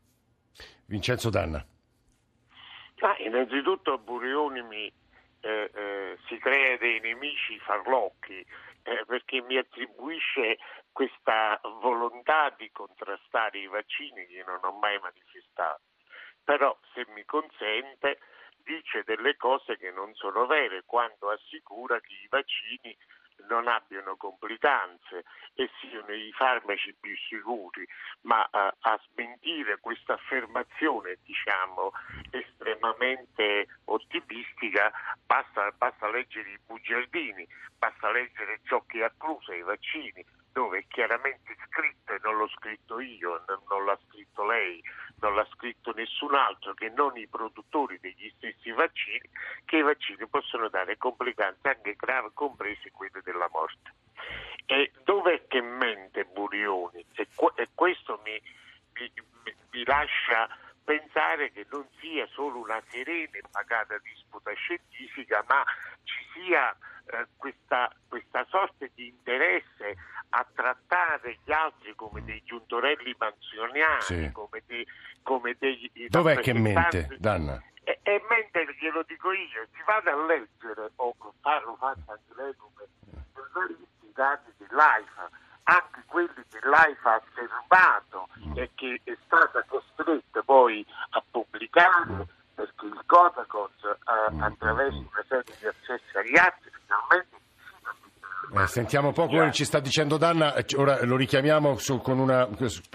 Vincenzo 0.86 1.30
Danna. 1.30 1.66
Ah, 3.00 3.16
innanzitutto 3.20 3.98
Burioni 3.98 4.62
mi, 4.62 4.92
eh, 5.42 5.72
eh, 5.74 6.18
si 6.28 6.38
crea 6.38 6.78
dei 6.78 7.00
nemici 7.02 7.60
farlocchi 7.60 8.46
eh, 8.84 9.04
perché 9.06 9.42
mi 9.42 9.58
attribuisce 9.58 10.58
questa 10.92 11.60
volontà 11.82 12.54
di 12.58 12.72
contrastare 12.72 13.60
i 13.60 13.68
vaccini 13.68 14.26
che 14.28 14.44
non 14.46 14.60
ho 14.64 14.72
mai 14.80 14.98
manifestato. 15.00 15.82
Però 16.44 16.78
se 16.94 17.06
mi 17.10 17.26
consente 17.26 18.20
dice 18.64 19.04
delle 19.04 19.36
cose 19.36 19.78
che 19.78 19.92
non 19.92 20.14
sono 20.16 20.46
vere 20.46 20.84
quando 20.86 21.30
assicura 21.30 22.00
che 22.00 22.14
i 22.14 22.28
vaccini 22.30 22.96
non 23.48 23.68
abbiano 23.68 24.16
complicanze 24.16 25.24
e 25.54 25.70
siano 25.80 26.14
i 26.14 26.32
farmaci 26.34 26.96
più 27.00 27.16
sicuri, 27.16 27.88
ma 28.22 28.48
a, 28.50 28.74
a 28.80 29.00
smentire 29.12 29.80
questa 29.80 30.14
affermazione, 30.14 31.18
diciamo, 31.24 31.92
estremamente 32.32 33.68
ottimistica, 33.86 34.92
basta, 35.26 35.72
basta 35.78 36.10
leggere 36.10 36.50
i 36.50 36.60
bugiardini, 36.66 37.48
basta 37.78 38.12
leggere 38.12 38.60
ciò 38.64 38.84
che 38.86 39.04
acclusa 39.04 39.54
i 39.54 39.62
vaccini, 39.62 40.26
dove 40.52 40.80
è 40.80 40.86
chiaramente 40.88 41.56
scritto, 41.68 42.14
e 42.14 42.20
non 42.24 42.38
l'ho 42.38 42.48
scritto 42.48 43.00
io, 43.00 43.44
non 43.68 43.86
l'ha 43.86 44.00
scritto 44.08 44.46
lei, 44.46 44.82
non 45.20 45.36
l'ha 45.36 45.48
scritto 45.54 45.94
nessun 45.94 46.34
altro 46.36 46.74
che 46.74 46.90
non 46.90 47.18
i 47.18 47.28
produttori 47.28 48.00
degli 48.00 48.32
stessi 48.38 48.72
vaccini, 48.72 49.30
che 49.66 49.78
i 49.78 49.82
vaccini 49.82 50.28
possono 50.28 50.70
dare 50.70 50.98
complicanze 50.98 51.68
anche 51.70 51.96
gravi, 51.96 52.30
comprese 52.34 52.92
quelle 52.92 53.22
della 53.24 53.50
morte. 53.52 53.94
E 54.66 54.92
dov'è 55.04 55.46
che 55.48 55.62
mente 55.62 56.26
Burioni? 56.26 57.06
E, 57.14 57.28
questo 57.74 58.20
mi, 58.24 58.42
mi, 58.94 59.12
mi, 59.72 59.84
lascia 59.86 60.50
pensare 60.84 61.52
che 61.52 61.66
non 61.70 61.88
sia 62.00 62.28
solo 62.28 62.60
una 62.60 62.82
serena 62.90 63.38
e 63.38 63.44
pagata 63.52 63.98
disputa 64.00 64.52
scientifica, 64.54 65.44
ma 65.48 65.64
ci 66.06 66.26
sia 66.34 66.76
eh, 67.08 67.28
questa, 67.38 67.92
questa 68.08 68.46
sorta 68.50 68.86
di 68.96 69.08
interesse 69.08 69.96
a 70.30 70.46
trattare 70.54 71.40
gli 71.44 71.52
altri 71.52 71.94
come 71.96 72.24
dei 72.24 72.42
giuntorelli 72.44 73.16
manzoniani, 73.18 74.02
sì. 74.02 74.32
come, 74.32 74.64
dei, 74.66 74.86
come 75.22 75.56
dei... 75.60 75.92
Dov'è 76.10 76.40
che 76.40 76.54
mente, 76.54 77.16
Danna? 77.20 77.62
E, 77.84 78.00
e 78.02 78.22
mentre 78.28 78.66
glielo 78.80 79.04
dico 79.08 79.32
io, 79.32 79.68
si 79.72 79.82
vada 79.86 80.12
a 80.12 80.26
leggere, 80.26 80.92
o 80.96 81.16
farlo 81.42 81.76
fatto 81.78 82.12
anche 82.12 82.34
lei 82.36 82.56
come 82.56 82.88
i 84.02 84.12
dati 84.14 84.52
dell'AIFA, 84.58 85.30
anche 85.64 86.04
quelli 86.08 86.44
che 86.50 86.60
l'AIFA 86.64 87.14
ha 87.14 87.22
osservato 87.24 88.28
mm. 88.40 88.58
e 88.58 88.72
che 88.74 89.02
è 89.04 89.16
stata 89.26 89.64
costretta 89.68 90.42
poi 90.42 90.86
a 91.12 91.24
pubblicare 91.30 92.28
perché 92.56 92.86
il 92.86 93.02
Codacos 93.06 93.72
eh, 93.84 94.42
attraverso 94.42 94.98
una 94.98 95.24
serie 95.28 95.44
di 95.60 95.68
accessi 95.68 96.18
agli 96.18 96.38
atti 96.38 96.70
finalmente 96.86 97.44
eh, 98.54 98.68
sentiamo 98.68 99.08
un 99.08 99.14
po' 99.14 99.28
quello 99.28 99.46
che 99.46 99.52
ci 99.52 99.66
sta 99.66 99.80
dicendo 99.80 100.18
Danna, 100.18 100.54
eh, 100.56 100.66
ora 100.76 101.04
lo 101.04 101.16
richiamiamo 101.16 101.78
una, 102.06 102.48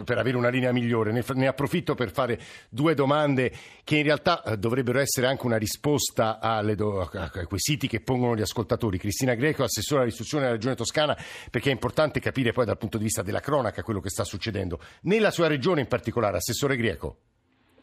per 0.05 0.17
avere 0.17 0.37
una 0.37 0.49
linea 0.49 0.73
migliore. 0.73 1.13
Ne, 1.13 1.25
ne, 1.35 1.47
approfitto 1.49 1.95
per 1.95 2.13
fare 2.13 2.39
due 2.69 2.95
domande 2.95 3.53
che 3.85 3.97
in 3.97 4.05
realtà 4.05 4.43
dovrebbero 4.57 5.01
essere 5.01 5.27
anche 5.27 5.47
una 5.47 5.57
risposta 5.57 6.39
do, 6.75 7.11
ai 7.13 7.45
quesiti 7.47 7.89
che 7.89 8.01
pongono 8.01 8.37
gli 8.37 8.43
ascoltatori. 8.43 8.99
Cristina 8.99 9.35
Greco, 9.35 9.65
assessore 9.65 10.03
all'istruzione 10.03 10.45
della 10.45 10.57
Regione 10.57 10.77
Toscana, 10.77 11.17
perché 11.51 11.71
è 11.71 11.73
importante 11.73 12.21
capire 12.21 12.53
poi 12.53 12.65
dal 12.65 12.79
punto 12.79 12.97
di 12.97 13.05
vista 13.05 13.23
della 13.23 13.41
cronaca 13.41 13.83
quello 13.83 14.01
che 14.01 14.09
sta 14.09 14.25
succedendo. 14.25 14.79
Nella 15.03 15.31
sua 15.31 15.49
regione 15.49 15.81
in 15.81 15.89
particolare, 15.89 16.37
Assessore 16.37 16.77
Greco, 16.77 17.17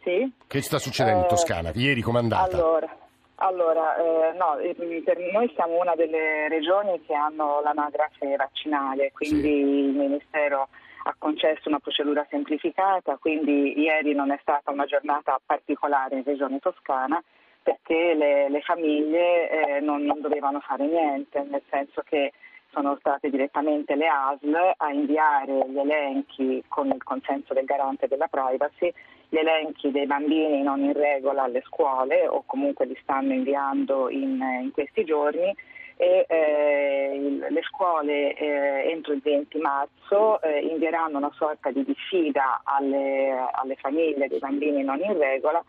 sì. 0.07 0.31
che 0.47 0.61
sta 0.61 0.79
succedendo 0.79 1.19
in 1.19 1.25
eh, 1.25 1.29
Toscana? 1.29 1.71
Ieri 1.75 2.01
comandata. 2.01 2.55
Allora. 2.55 2.95
Allora, 3.39 3.95
eh, 3.97 4.33
no, 4.35 4.57
eh, 4.57 4.73
per 5.03 5.19
noi 5.31 5.51
siamo 5.53 5.79
una 5.79 5.93
delle 5.93 6.47
regioni 6.49 6.99
che 7.05 7.13
hanno 7.13 7.61
l'anagrafe 7.61 8.35
vaccinale, 8.35 9.11
quindi 9.11 9.41
sì. 9.41 9.47
il 9.49 9.93
Ministero 9.93 10.69
ha 11.03 11.15
concesso 11.19 11.69
una 11.69 11.77
procedura 11.77 12.25
semplificata, 12.31 13.17
quindi 13.17 13.79
ieri 13.79 14.15
non 14.15 14.31
è 14.31 14.39
stata 14.41 14.71
una 14.71 14.85
giornata 14.85 15.39
particolare 15.45 16.15
in 16.15 16.23
Regione 16.23 16.57
Toscana 16.57 17.21
perché 17.61 18.15
le, 18.15 18.49
le 18.49 18.61
famiglie 18.61 19.49
eh, 19.49 19.79
non, 19.81 20.01
non 20.01 20.19
dovevano 20.19 20.59
fare 20.61 20.87
niente, 20.87 21.45
nel 21.47 21.61
senso 21.69 22.01
che 22.01 22.31
sono 22.71 22.97
state 22.99 23.29
direttamente 23.29 23.95
le 23.95 24.07
ASL 24.07 24.73
a 24.77 24.91
inviare 24.91 25.63
gli 25.69 25.77
elenchi 25.77 26.63
con 26.67 26.87
il 26.87 27.03
consenso 27.03 27.53
del 27.53 27.65
garante 27.65 28.07
della 28.07 28.27
privacy 28.27 28.91
gli 29.29 29.37
elenchi 29.37 29.91
dei 29.91 30.05
bambini 30.05 30.61
non 30.61 30.83
in 30.83 30.93
regola 30.93 31.43
alle 31.43 31.61
scuole 31.65 32.27
o 32.27 32.43
comunque 32.45 32.85
li 32.85 32.97
stanno 33.01 33.33
inviando 33.33 34.09
in, 34.09 34.41
in 34.61 34.71
questi 34.71 35.03
giorni 35.03 35.53
e 35.99 36.25
eh, 36.29 37.37
le 37.49 37.61
scuole 37.63 38.35
eh, 38.35 38.91
entro 38.91 39.13
il 39.13 39.21
20 39.21 39.57
marzo 39.57 40.39
eh, 40.41 40.59
invieranno 40.59 41.17
una 41.17 41.31
sorta 41.33 41.71
di 41.71 41.83
diffida 41.83 42.61
alle, 42.63 43.47
alle, 43.51 43.75
famiglie 43.77 44.27
dei 44.27 44.37
bambini 44.37 44.83
non 44.83 44.99
in 44.99 45.17
regola 45.17 45.63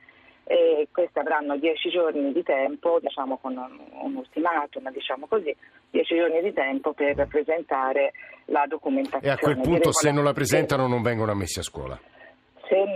e 0.44 0.88
queste 0.92 1.18
avranno 1.18 1.56
10 1.56 1.90
giorni 1.90 2.32
di 2.32 2.42
tempo, 2.42 2.98
diciamo 3.00 3.36
con 3.36 3.56
un, 3.56 3.78
un 4.00 4.16
ultimatum, 4.16 4.90
diciamo 4.92 5.26
così, 5.26 5.54
10 5.90 6.16
giorni 6.16 6.42
di 6.42 6.54
tempo 6.54 6.94
per 6.94 7.26
presentare 7.26 8.12
la 8.46 8.64
documentazione. 8.66 9.26
E 9.26 9.30
a 9.30 9.36
quel 9.36 9.60
punto 9.60 9.92
se 9.92 10.10
non 10.10 10.24
la 10.24 10.32
presentano 10.32 10.86
non 10.86 11.02
vengono 11.02 11.32
ammessi 11.32 11.58
a 11.58 11.62
scuola? 11.62 11.98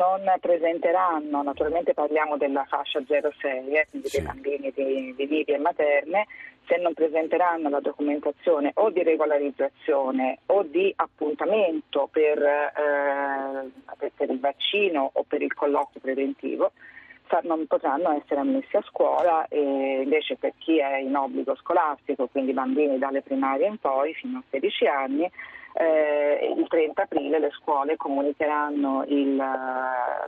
Non 0.03 0.33
presenteranno, 0.41 1.43
naturalmente 1.43 1.95
parliamo 1.95 2.37
della 2.37 2.65
fascia 2.65 3.01
06, 3.07 3.73
eh, 3.73 3.87
quindi 3.89 4.09
sì. 4.09 4.17
dei 4.17 4.27
bambini 4.27 4.73
di, 4.75 5.15
di 5.17 5.27
vivi 5.27 5.53
e 5.53 5.59
materne, 5.59 6.27
se 6.67 6.77
non 6.79 6.93
presenteranno 6.93 7.69
la 7.69 7.81
documentazione 7.81 8.73
o 8.75 8.91
di 8.91 9.03
regolarizzazione 9.05 10.39
o 10.47 10.65
di 10.65 10.93
appuntamento 10.97 12.09
per, 12.11 12.43
eh, 12.43 14.11
per 14.17 14.31
il 14.31 14.41
vaccino 14.41 15.11
o 15.13 15.23
per 15.23 15.43
il 15.43 15.55
colloquio 15.55 16.01
preventivo, 16.01 16.73
non 17.45 17.67
potranno 17.67 18.13
essere 18.13 18.41
ammessi 18.41 18.77
a 18.77 18.83
scuola 18.83 19.49
e 19.49 20.03
invece 20.03 20.37
per 20.37 20.53
chi 20.59 20.79
è 20.79 20.99
in 20.99 21.17
obbligo 21.17 21.57
scolastico, 21.57 22.27
quindi 22.27 22.53
bambini 22.53 22.99
dalle 22.99 23.23
primarie 23.23 23.69
in 23.69 23.79
poi 23.79 24.13
fino 24.13 24.39
a 24.39 24.43
16 24.51 24.87
anni, 24.87 25.31
eh, 25.75 26.55
il 26.57 26.67
30 26.69 27.03
aprile 27.03 27.39
le 27.39 27.51
scuole 27.51 27.97
comunicheranno 27.97 29.05
il, 29.09 29.37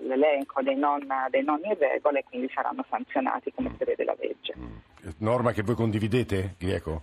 l'elenco 0.01 0.63
dei 0.63 0.77
non, 0.77 1.07
dei 1.31 1.45
non 1.45 1.61
in 1.65 1.77
regola 1.79 2.19
e 2.19 2.25
quindi 2.25 2.51
saranno 2.55 2.85
sanzionati 2.89 3.53
come 3.53 3.71
prevede 3.77 4.05
la 4.05 4.17
legge. 4.19 4.55
Mm. 4.59 4.77
Norma 5.19 5.53
che 5.53 5.63
voi 5.63 5.75
condividete, 5.75 6.55
Grieco? 6.59 7.03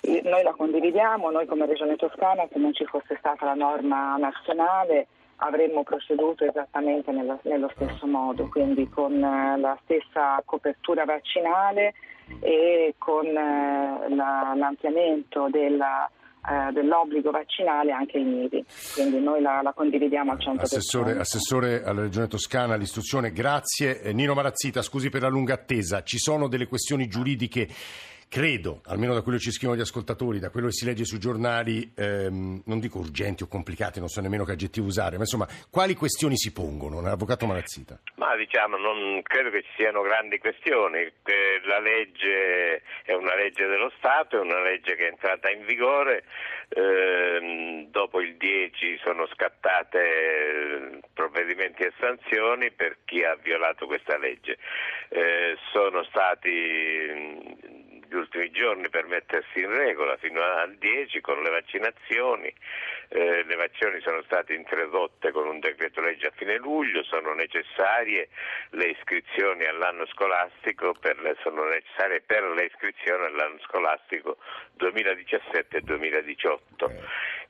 Noi 0.00 0.42
la 0.42 0.52
condividiamo, 0.52 1.30
noi 1.30 1.46
come 1.46 1.66
Regione 1.66 1.96
Toscana 1.96 2.46
se 2.50 2.58
non 2.58 2.72
ci 2.72 2.84
fosse 2.86 3.16
stata 3.18 3.44
la 3.44 3.54
norma 3.54 4.16
nazionale 4.16 5.08
avremmo 5.38 5.82
proceduto 5.82 6.44
esattamente 6.44 7.12
nello, 7.12 7.38
nello 7.42 7.70
stesso 7.74 8.06
modo, 8.06 8.48
quindi 8.48 8.88
con 8.88 9.12
eh, 9.12 9.58
la 9.58 9.78
stessa 9.82 10.40
copertura 10.44 11.04
vaccinale 11.04 11.94
e 12.40 12.94
con 12.98 13.26
eh, 13.26 14.14
la, 14.14 14.52
l'ampliamento 14.56 15.48
della 15.50 16.10
eh, 16.46 16.72
dell'obbligo 16.72 17.30
vaccinale 17.30 17.92
anche 17.92 18.18
ai 18.18 18.24
nidi, 18.24 18.64
quindi 18.94 19.20
noi 19.20 19.40
la, 19.40 19.60
la 19.62 19.72
condividiamo 19.72 20.32
al 20.32 20.38
100%. 20.38 20.60
Assessore, 20.60 21.18
assessore, 21.18 21.82
alla 21.84 22.02
Regione 22.02 22.28
Toscana 22.28 22.74
all'istruzione, 22.74 23.32
grazie. 23.32 24.00
Eh, 24.02 24.12
Nino 24.12 24.34
Marazzita, 24.34 24.82
scusi 24.82 25.08
per 25.08 25.22
la 25.22 25.28
lunga 25.28 25.54
attesa, 25.54 26.02
ci 26.02 26.18
sono 26.18 26.48
delle 26.48 26.66
questioni 26.66 27.08
giuridiche 27.08 27.68
credo, 28.28 28.82
almeno 28.86 29.14
da 29.14 29.22
quello 29.22 29.38
che 29.38 29.44
ci 29.44 29.50
scrivono 29.50 29.78
gli 29.78 29.82
ascoltatori, 29.82 30.38
da 30.38 30.50
quello 30.50 30.66
che 30.66 30.74
si 30.74 30.84
legge 30.84 31.04
sui 31.04 31.18
giornali, 31.18 31.92
ehm, 31.96 32.62
non 32.66 32.78
dico 32.78 32.98
urgenti 32.98 33.42
o 33.42 33.48
complicate, 33.48 33.98
non 33.98 34.08
so 34.08 34.20
nemmeno 34.20 34.44
che 34.44 34.52
aggettivo 34.52 34.86
usare, 34.86 35.16
ma 35.16 35.22
insomma, 35.22 35.46
quali 35.70 35.94
questioni 35.94 36.36
si 36.36 36.52
pongono, 36.52 36.98
Avvocato 37.08 37.46
Malazzita? 37.46 37.98
Ma 38.16 38.36
diciamo, 38.36 38.76
non 38.76 39.22
credo 39.22 39.50
che 39.50 39.62
ci 39.62 39.70
siano 39.76 40.02
grandi 40.02 40.38
questioni. 40.38 41.10
La 41.64 41.80
legge 41.80 42.82
è 43.02 43.14
una 43.14 43.34
legge 43.34 43.66
dello 43.66 43.90
Stato, 43.96 44.36
è 44.36 44.40
una 44.40 44.60
legge 44.62 44.94
che 44.94 45.06
è 45.06 45.10
entrata 45.10 45.50
in 45.50 45.64
vigore, 45.64 46.24
eh, 46.68 47.86
dopo 47.90 48.20
il 48.20 48.36
10 48.36 48.98
sono 49.02 49.26
scattate 49.26 49.98
eh, 49.98 51.00
provvedimenti 51.14 51.82
e 51.82 51.92
sanzioni 51.98 52.70
per 52.70 52.98
chi 53.04 53.24
ha 53.24 53.36
violato 53.36 53.86
questa 53.86 54.18
legge. 54.18 54.58
Eh, 55.08 55.56
sono 55.72 56.04
stati 56.04 57.56
gli 58.08 58.14
ultimi 58.14 58.50
giorni 58.50 58.88
per 58.88 59.06
mettersi 59.06 59.60
in 59.60 59.70
regola 59.70 60.16
fino 60.16 60.42
al 60.42 60.74
10 60.76 61.20
con 61.20 61.42
le 61.42 61.50
vaccinazioni. 61.50 62.52
Eh, 63.10 63.44
le 63.44 63.54
vaccinazioni 63.54 64.00
sono 64.00 64.22
state 64.22 64.54
introdotte 64.54 65.30
con 65.30 65.46
un 65.46 65.60
decreto 65.60 66.00
legge 66.00 66.26
a 66.26 66.32
fine 66.34 66.56
luglio, 66.56 67.04
sono 67.04 67.34
necessarie 67.34 68.28
le 68.70 68.86
iscrizioni 68.86 69.64
all'anno 69.64 70.06
scolastico, 70.06 70.94
per 70.94 71.20
le, 71.20 71.36
sono 71.42 71.64
necessarie 71.64 72.20
per 72.20 72.42
le 72.44 72.64
iscrizioni 72.64 73.24
all'anno 73.26 73.58
scolastico 73.60 74.38
2017-2018. 74.78 76.58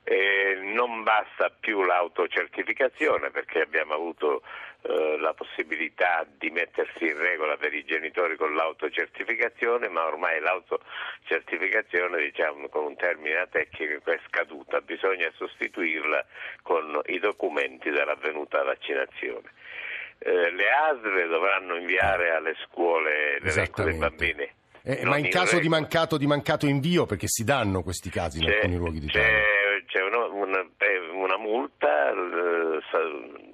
Eh, 0.03 0.59
non 0.63 1.03
basta 1.03 1.51
più 1.59 1.83
l'autocertificazione 1.83 3.29
perché 3.29 3.61
abbiamo 3.61 3.93
avuto 3.93 4.41
eh, 4.81 5.17
la 5.19 5.33
possibilità 5.33 6.25
di 6.37 6.49
mettersi 6.51 7.03
in 7.05 7.17
regola 7.17 7.57
per 7.57 7.73
i 7.73 7.83
genitori 7.83 8.37
con 8.37 8.55
l'autocertificazione, 8.55 9.89
ma 9.89 10.05
ormai 10.05 10.39
l'autocertificazione 10.39 12.23
diciamo, 12.23 12.69
con 12.69 12.85
un 12.85 12.95
termine 12.95 13.45
tecnico 13.51 14.09
è 14.09 14.19
scaduta, 14.27 14.79
bisogna 14.79 15.29
sostituirla 15.35 16.25
con 16.61 17.01
i 17.07 17.19
documenti 17.19 17.89
dell'avvenuta 17.89 18.63
vaccinazione. 18.63 19.51
Eh, 20.17 20.51
le 20.51 20.69
ASL 20.69 21.27
dovranno 21.27 21.75
inviare 21.75 22.31
alle 22.31 22.55
scuole 22.65 23.39
l'elenco 23.41 23.83
dei 23.83 23.97
bambini. 23.97 24.49
Eh, 24.81 25.03
ma 25.03 25.17
in, 25.17 25.29
caso 25.29 25.59
di 25.59 25.67
mancato, 25.67 26.17
di 26.17 26.25
mancato, 26.25 26.65
invio, 26.65 27.05
perché 27.05 27.27
si 27.27 27.43
danno 27.43 27.83
questi 27.83 28.09
casi 28.09 28.39
in 28.39 28.45
c'è, 28.45 28.55
alcuni 28.55 28.77
luoghi 28.77 28.99
d'Italia? 28.99 29.27
C'è, 29.27 29.58
c'è 29.89 30.03
una, 30.03 30.25
una, 30.25 30.63
una 31.13 31.37
multa 31.37 32.09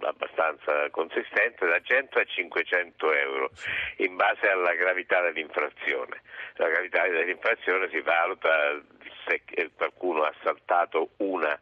abbastanza 0.02 0.90
consistente 0.92 1.66
da 1.66 1.80
100 1.82 2.20
a 2.20 2.26
500 2.26 3.14
euro 3.14 3.52
in 3.98 4.18
base 4.18 4.50
alla 4.50 4.74
gravità 4.74 5.22
dell'infrazione. 5.22 6.22
La 6.56 6.68
gravità 6.68 7.08
dell'infrazione 7.08 7.88
si 7.90 8.02
valuta 8.02 8.82
se 9.26 9.44
qualcuno 9.76 10.24
ha 10.24 10.34
saltato 10.44 11.12
una 11.18 11.58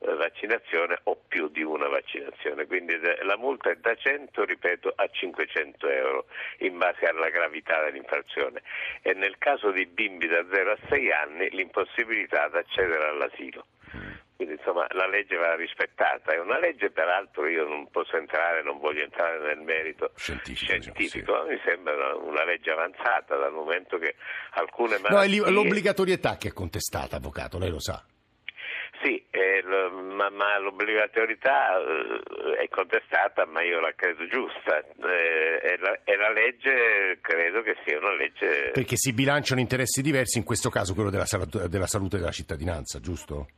eh, 0.00 0.14
vaccinazione 0.14 0.98
o 1.04 1.16
più 1.28 1.48
di 1.48 1.62
una 1.62 1.86
vaccinazione, 1.86 2.66
quindi 2.66 2.98
la 3.22 3.36
multa 3.36 3.70
è 3.70 3.76
da 3.76 3.94
100, 3.94 4.44
ripeto, 4.44 4.92
a 4.94 5.08
500 5.08 5.88
euro 5.88 6.26
in 6.58 6.76
base 6.78 7.06
alla 7.06 7.30
gravità 7.30 7.80
dell'infrazione 7.84 8.60
e 9.02 9.14
nel 9.14 9.38
caso 9.38 9.70
di 9.70 9.86
bimbi 9.86 10.26
da 10.26 10.44
0 10.52 10.72
a 10.72 10.78
6 10.88 11.12
anni 11.12 11.48
l'impossibilità 11.50 12.42
ad 12.42 12.56
accedere 12.56 13.06
all'asilo. 13.06 13.66
Quindi 14.36 14.56
insomma 14.56 14.86
la 14.90 15.06
legge 15.06 15.34
va 15.36 15.54
rispettata, 15.54 16.32
è 16.32 16.38
una 16.38 16.58
legge 16.58 16.90
peraltro 16.90 17.48
io 17.48 17.66
non 17.66 17.88
posso 17.90 18.18
entrare, 18.18 18.62
non 18.62 18.78
voglio 18.78 19.02
entrare 19.02 19.38
nel 19.38 19.64
merito 19.64 20.12
scientifico, 20.14 20.72
scientifico. 20.72 21.32
Diciamo, 21.32 21.46
sì. 21.46 21.52
mi 21.52 21.60
sembra 21.64 21.94
una, 21.94 22.14
una, 22.16 22.44
legge 22.44 22.70
avanzata 22.70 23.34
dal 23.36 23.52
momento 23.52 23.96
che 23.96 24.16
alcune 24.50 24.98
malattie... 24.98 25.40
No, 25.40 25.46
è 25.46 25.50
l'obbligatorietà 25.50 26.36
che 26.36 26.48
è 26.48 26.52
contestata, 26.52 27.16
Avvocato, 27.16 27.58
lei 27.58 27.70
lo 27.70 27.80
sa. 27.80 28.04
Sì, 29.02 29.24
eh, 29.30 29.62
lo, 29.62 29.90
ma, 29.90 30.28
ma, 30.28 30.58
l'obbligatorietà 30.58 31.78
eh, 31.78 32.64
è 32.64 32.68
contestata, 32.68 33.46
ma 33.46 33.62
io 33.62 33.80
la 33.80 33.92
credo 33.96 34.26
giusta. 34.26 34.80
Eh, 34.80 35.60
e, 35.62 35.78
la, 35.78 35.98
e, 36.04 36.16
la, 36.16 36.30
legge 36.30 37.18
credo 37.22 37.62
che 37.62 37.76
sia 37.86 37.98
una 37.98 38.14
legge. 38.14 38.70
Perché 38.72 38.96
si 38.96 39.14
bilanciano 39.14 39.60
interessi 39.60 40.02
diversi, 40.02 40.36
in 40.36 40.44
questo 40.44 40.68
caso 40.68 40.92
quello 40.92 41.10
della, 41.10 41.26
della 41.68 41.86
salute 41.86 42.18
della 42.18 42.32
cittadinanza, 42.32 43.00
giusto? 43.00 43.48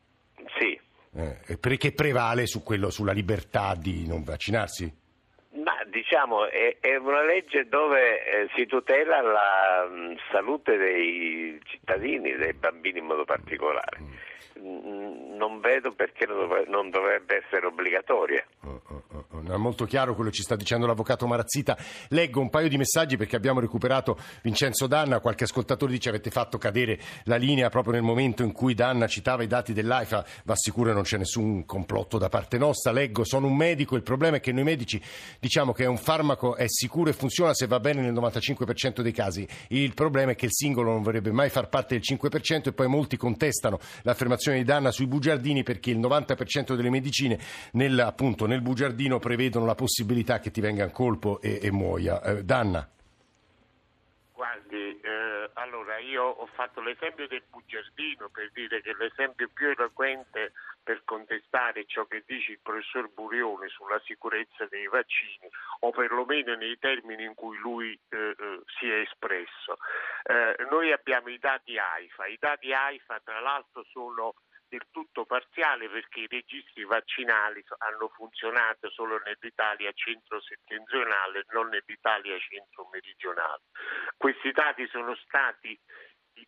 Eh, 1.18 1.58
perché 1.58 1.92
prevale 1.92 2.46
su 2.46 2.62
quello, 2.62 2.90
sulla 2.90 3.12
libertà 3.12 3.74
di 3.74 4.06
non 4.06 4.22
vaccinarsi? 4.22 5.06
Ma 5.64 5.74
diciamo 5.86 6.48
è, 6.48 6.76
è 6.78 6.96
una 6.96 7.24
legge 7.24 7.66
dove 7.68 8.24
eh, 8.24 8.48
si 8.54 8.66
tutela 8.66 9.20
la 9.20 9.88
mh, 9.90 10.16
salute 10.30 10.76
dei 10.76 11.60
cittadini, 11.64 12.36
dei 12.36 12.52
bambini 12.52 13.00
in 13.00 13.06
modo 13.06 13.24
particolare. 13.24 13.98
Mm 14.00 14.12
non 14.60 15.60
vedo 15.60 15.92
perché 15.92 16.26
non 16.66 16.90
dovrebbe 16.90 17.44
essere 17.44 17.66
obbligatoria. 17.66 18.44
Oh, 18.68 18.82
oh, 18.88 19.24
oh, 19.30 19.54
è 19.54 19.56
molto 19.56 19.86
chiaro 19.86 20.14
quello 20.14 20.28
che 20.28 20.36
ci 20.36 20.42
sta 20.42 20.54
dicendo 20.54 20.86
l'avvocato 20.86 21.26
Marazzita. 21.26 21.76
Leggo 22.08 22.40
un 22.40 22.50
paio 22.50 22.68
di 22.68 22.76
messaggi 22.76 23.16
perché 23.16 23.34
abbiamo 23.34 23.60
recuperato 23.60 24.18
Vincenzo 24.42 24.86
Danna. 24.86 25.20
Qualche 25.20 25.44
ascoltatore 25.44 25.90
dice 25.90 26.10
avete 26.10 26.30
fatto 26.30 26.58
cadere 26.58 27.00
la 27.24 27.36
linea 27.36 27.70
proprio 27.70 27.94
nel 27.94 28.02
momento 28.02 28.42
in 28.42 28.52
cui 28.52 28.74
Danna 28.74 29.06
citava 29.06 29.42
i 29.42 29.46
dati 29.46 29.72
dell'AIFA. 29.72 30.24
Va 30.44 30.54
sicuro 30.54 30.92
non 30.92 31.02
c'è 31.02 31.16
nessun 31.16 31.64
complotto 31.64 32.18
da 32.18 32.28
parte 32.28 32.58
nostra. 32.58 32.92
Leggo, 32.92 33.24
sono 33.24 33.46
un 33.46 33.56
medico. 33.56 33.96
Il 33.96 34.02
problema 34.02 34.36
è 34.36 34.40
che 34.40 34.52
noi 34.52 34.64
medici 34.64 35.00
diciamo 35.40 35.72
che 35.72 35.86
un 35.86 35.96
farmaco 35.96 36.54
è 36.54 36.66
sicuro 36.68 37.08
e 37.08 37.14
funziona 37.14 37.54
se 37.54 37.66
va 37.66 37.80
bene 37.80 38.02
nel 38.02 38.12
95% 38.12 39.00
dei 39.00 39.12
casi. 39.12 39.48
Il 39.68 39.94
problema 39.94 40.32
è 40.32 40.34
che 40.34 40.44
il 40.44 40.52
singolo 40.52 40.92
non 40.92 41.02
vorrebbe 41.02 41.32
mai 41.32 41.48
far 41.48 41.70
parte 41.70 41.98
del 41.98 42.04
5% 42.06 42.68
e 42.68 42.72
poi 42.72 42.86
molti 42.86 43.16
contestano 43.16 43.78
l'affermazione 44.02 44.58
di 44.58 44.64
Danna 44.64 44.90
sui 44.90 45.06
bugiardini 45.06 45.62
perché 45.62 45.90
il 45.90 45.98
90% 45.98 46.74
delle 46.74 46.90
medicine 46.90 47.38
nel, 47.72 47.98
appunto, 48.00 48.46
nel 48.46 48.57
bugiardino 48.60 49.18
prevedono 49.18 49.66
la 49.66 49.74
possibilità 49.74 50.38
che 50.38 50.50
ti 50.50 50.60
venga 50.60 50.84
in 50.84 50.92
colpo 50.92 51.40
e, 51.40 51.60
e 51.62 51.70
muoia. 51.70 52.22
Eh, 52.22 52.44
Danna. 52.44 52.88
Guardi, 54.32 55.00
eh, 55.00 55.50
allora 55.54 55.98
io 55.98 56.22
ho 56.22 56.46
fatto 56.46 56.80
l'esempio 56.80 57.26
del 57.26 57.42
bugiardino 57.50 58.28
per 58.28 58.50
dire 58.52 58.80
che 58.80 58.94
l'esempio 58.96 59.48
più 59.52 59.68
eloquente 59.68 60.52
per 60.82 61.02
contestare 61.04 61.84
ciò 61.86 62.06
che 62.06 62.22
dice 62.24 62.52
il 62.52 62.60
professor 62.62 63.10
Burione 63.12 63.68
sulla 63.68 64.00
sicurezza 64.04 64.66
dei 64.70 64.86
vaccini, 64.86 65.48
o 65.80 65.90
perlomeno 65.90 66.54
nei 66.54 66.78
termini 66.78 67.24
in 67.24 67.34
cui 67.34 67.58
lui 67.58 67.92
eh, 68.08 68.16
eh, 68.16 68.60
si 68.78 68.88
è 68.88 69.00
espresso. 69.00 69.76
Eh, 70.22 70.66
noi 70.70 70.92
abbiamo 70.92 71.28
i 71.28 71.38
dati 71.38 71.76
AIFA, 71.76 72.26
i 72.26 72.38
dati 72.38 72.72
AIFA 72.72 73.20
tra 73.22 73.40
l'altro 73.40 73.84
sono 73.90 74.34
del 74.68 74.86
tutto 74.90 75.24
parziale 75.24 75.88
perché 75.88 76.20
i 76.20 76.28
registri 76.28 76.84
vaccinali 76.84 77.64
hanno 77.78 78.08
funzionato 78.08 78.90
solo 78.90 79.18
nell'Italia 79.24 79.90
centro-settentrionale, 79.92 81.44
non 81.50 81.68
nell'Italia 81.68 82.38
centro-meridionale. 82.38 83.62
Questi 84.16 84.52
dati 84.52 84.86
sono 84.88 85.14
stati 85.16 85.78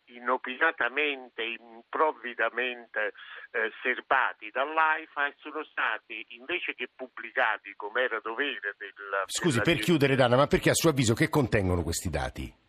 inopinatamente, 0.05 1.43
improvvidamente 1.43 3.13
eh, 3.51 3.71
serbati 3.81 4.49
dall'AIFA 4.49 5.27
e 5.27 5.35
sono 5.39 5.63
stati 5.65 6.25
invece 6.29 6.73
che 6.75 6.87
pubblicati 6.95 7.73
come 7.75 8.03
era 8.03 8.19
dovere 8.21 8.75
del... 8.77 9.23
Scusi, 9.25 9.61
per 9.61 9.79
chiudere 9.79 10.15
Dana, 10.15 10.35
ma 10.35 10.47
perché 10.47 10.69
a 10.69 10.73
suo 10.73 10.89
avviso 10.89 11.13
che 11.13 11.29
contengono 11.29 11.83
questi 11.83 12.09
dati? 12.09 12.60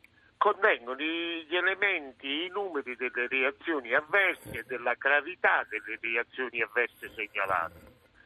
Contengono 0.43 0.99
gli 0.99 1.55
elementi, 1.55 2.27
i 2.27 2.49
numeri 2.49 2.97
delle 2.97 3.29
reazioni 3.29 3.95
avverse 3.95 4.51
e 4.51 4.65
della 4.67 4.95
gravità 4.99 5.65
delle 5.69 5.97
reazioni 6.01 6.61
avverse 6.61 7.13
segnalate. 7.15 7.79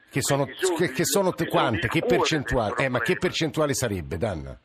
Che 0.08 0.22
sono, 0.22 0.46
che, 0.46 0.92
che 0.92 1.04
sono 1.04 1.34
quante? 1.46 1.88
Che 1.88 2.00
percentuale? 2.00 2.74
Eh, 2.78 2.88
ma 2.88 3.00
che 3.00 3.18
percentuale 3.18 3.74
sarebbe, 3.74 4.16
Danna? 4.16 4.58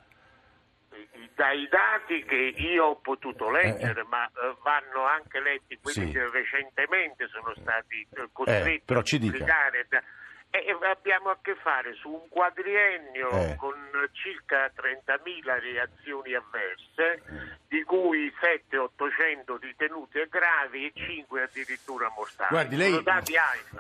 dai 1.36 1.68
dati 1.70 2.24
che 2.24 2.54
io 2.56 2.86
ho 2.86 2.96
potuto 2.98 3.50
leggere, 3.50 4.02
eh, 4.02 4.04
eh. 4.04 4.08
ma 4.08 4.26
eh, 4.28 4.56
vanno 4.62 5.06
anche 5.08 5.42
letti 5.42 5.78
quelli 5.82 6.06
sì. 6.06 6.12
che 6.14 6.30
recentemente 6.30 7.28
sono 7.28 7.52
stati 7.56 8.08
eh, 8.14 8.30
costretti 8.32 8.94
a 8.94 9.02
pubblicare. 9.02 9.88
E 10.54 10.78
abbiamo 10.82 11.30
a 11.30 11.38
che 11.42 11.56
fare 11.56 11.94
su 11.94 12.10
un 12.10 12.28
quadriennio 12.28 13.30
eh. 13.32 13.56
con 13.56 13.74
circa 14.12 14.70
30.000 14.76 15.60
reazioni 15.62 16.34
avverse, 16.34 17.24
di 17.26 17.51
cui 17.92 18.32
700-800 18.72 19.60
ritenute 19.60 20.30
gravi 20.32 20.86
e 20.86 20.92
5 20.96 21.44
addirittura 21.44 22.10
mortali. 22.16 22.50
Guardi, 22.50 22.76
lei... 22.78 23.04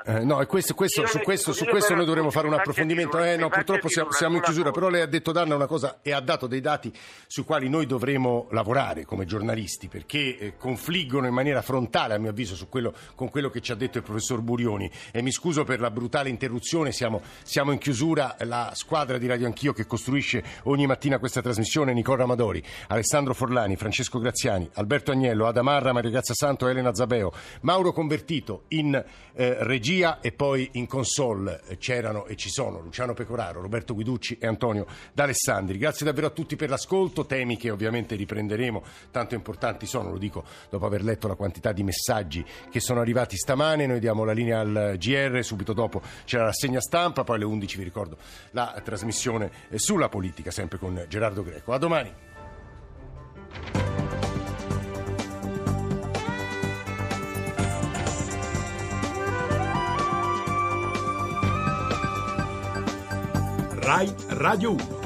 Eh, 0.04 0.26
no, 0.26 0.45
questo, 0.47 0.74
questo, 0.74 1.08
su 1.08 1.19
questo, 1.19 1.54
su 1.54 1.63
questo 1.63 1.95
noi 1.95 2.04
dovremo 2.04 2.30
fare 2.30 2.47
un 2.47 2.54
approfondimento. 2.56 3.24
Eh, 3.24 3.38
no, 3.38 3.47
purtroppo 3.47 3.88
siamo, 3.88 4.12
siamo, 4.12 4.36
in 4.36 4.41
chiusura, 4.41 4.71
però 4.71 4.89
lei 4.89 5.00
ha 5.00 5.06
detto 5.06 5.32
Danna 5.32 5.56
una 5.56 5.65
cosa 5.65 6.00
e 6.02 6.12
ha 6.12 6.19
dato 6.19 6.47
dei 6.47 6.60
dati 6.60 6.91
sui 7.26 7.45
quali 7.45 7.69
noi 7.69 7.86
dovremo 7.86 8.50
lavorare 8.52 9.06
come 9.06 9.24
giornalisti, 9.24 9.88
perché 9.88 10.38
eh, 10.38 10.58
confliggono 10.58 11.26
in 11.26 11.34
maniera 11.34 11.62
frontale, 11.62 12.15
a 12.15 12.17
mio 12.17 12.32
avviso, 12.32 12.67
quello, 12.67 12.93
con 13.15 13.30
quello 13.30 13.50
che 13.50 13.62
ci 13.62 13.71
ha 13.71 13.76
detto 13.76 13.97
il 13.97 14.04
professor 14.04 14.41
Burioni. 14.41 14.91
E 15.13 15.21
mi 15.21 15.32
scuso 15.32 15.63
per 15.63 15.80
la 15.80 15.89
brutale 15.89 16.28
interruzione 16.28 16.91
siamo, 16.91 17.21
siamo, 17.43 17.71
in 17.71 17.78
chiusura, 17.78 18.36
la 18.39 18.71
squadra 18.74 19.17
di 19.17 19.28
Radio 19.28 19.45
Anch'io 19.45 19.71
che 19.71 19.86
costruisce 19.86 20.43
ogni 20.63 20.86
mattina 20.86 21.17
questa 21.17 21.41
trasmissione, 21.41 21.93
Nicola 21.93 22.24
Amadori, 22.24 22.62
Alessandro 22.88 23.34
Forlani, 23.34 23.78
Francesco 23.78 24.00
Francesco 24.02 24.20
Graziani, 24.20 24.68
Alberto 24.74 25.12
Agnello, 25.12 25.46
Adamarra, 25.46 25.94
Maria 25.94 26.10
Grazia 26.10 26.34
Santo, 26.34 26.68
Elena 26.68 26.94
Zabeo, 26.94 27.32
Mauro 27.62 27.94
Convertito 27.94 28.64
in 28.70 28.96
eh, 28.96 29.58
regia 29.64 30.20
e 30.22 30.32
poi 30.32 30.68
in 30.74 30.88
console 30.88 31.62
eh, 31.68 31.78
c'erano 31.78 32.26
e 32.26 32.36
ci 32.36 32.50
sono 32.50 32.80
Luciano 32.80 33.14
Pecoraro, 33.14 33.62
Roberto 33.62 33.94
Guiducci 33.94 34.40
e 34.40 34.48
Antonio 34.48 34.88
D'Alessandri. 35.14 35.78
Grazie 35.78 36.06
davvero 36.06 36.28
a 36.28 36.30
tutti 36.32 36.56
per 36.56 36.70
l'ascolto, 36.70 37.28
temi 37.28 37.58
che 37.58 37.70
ovviamente 37.70 38.16
riprenderemo, 38.16 38.82
tanto 39.12 39.36
importanti 39.36 39.86
sono, 39.86 40.10
lo 40.10 40.18
dico 40.18 40.44
dopo 40.70 40.86
aver 40.88 41.04
letto 41.04 41.28
la 41.28 41.36
quantità 41.36 41.72
di 41.72 41.84
messaggi 41.84 42.44
che 42.72 42.80
sono 42.80 43.02
arrivati 43.02 43.38
stamane, 43.38 43.86
noi 43.86 44.00
diamo 44.00 44.24
la 44.24 44.34
linea 44.34 44.62
al 44.62 44.96
GR, 44.98 45.44
subito 45.44 45.74
dopo 45.74 46.02
c'è 46.26 46.38
la 46.38 46.46
rassegna 46.46 46.82
stampa, 46.82 47.24
poi 47.24 47.36
alle 47.36 47.46
11 47.46 47.78
vi 47.78 47.84
ricordo 47.84 48.18
la 48.52 48.82
trasmissione 48.84 49.52
eh, 49.70 49.78
sulla 49.78 50.10
politica, 50.10 50.50
sempre 50.50 50.80
con 50.80 51.06
Gerardo 51.08 51.44
Greco. 51.44 51.72
A 51.72 51.78
domani. 51.78 52.12
Ray 63.92 64.08
Rayu. 64.40 65.01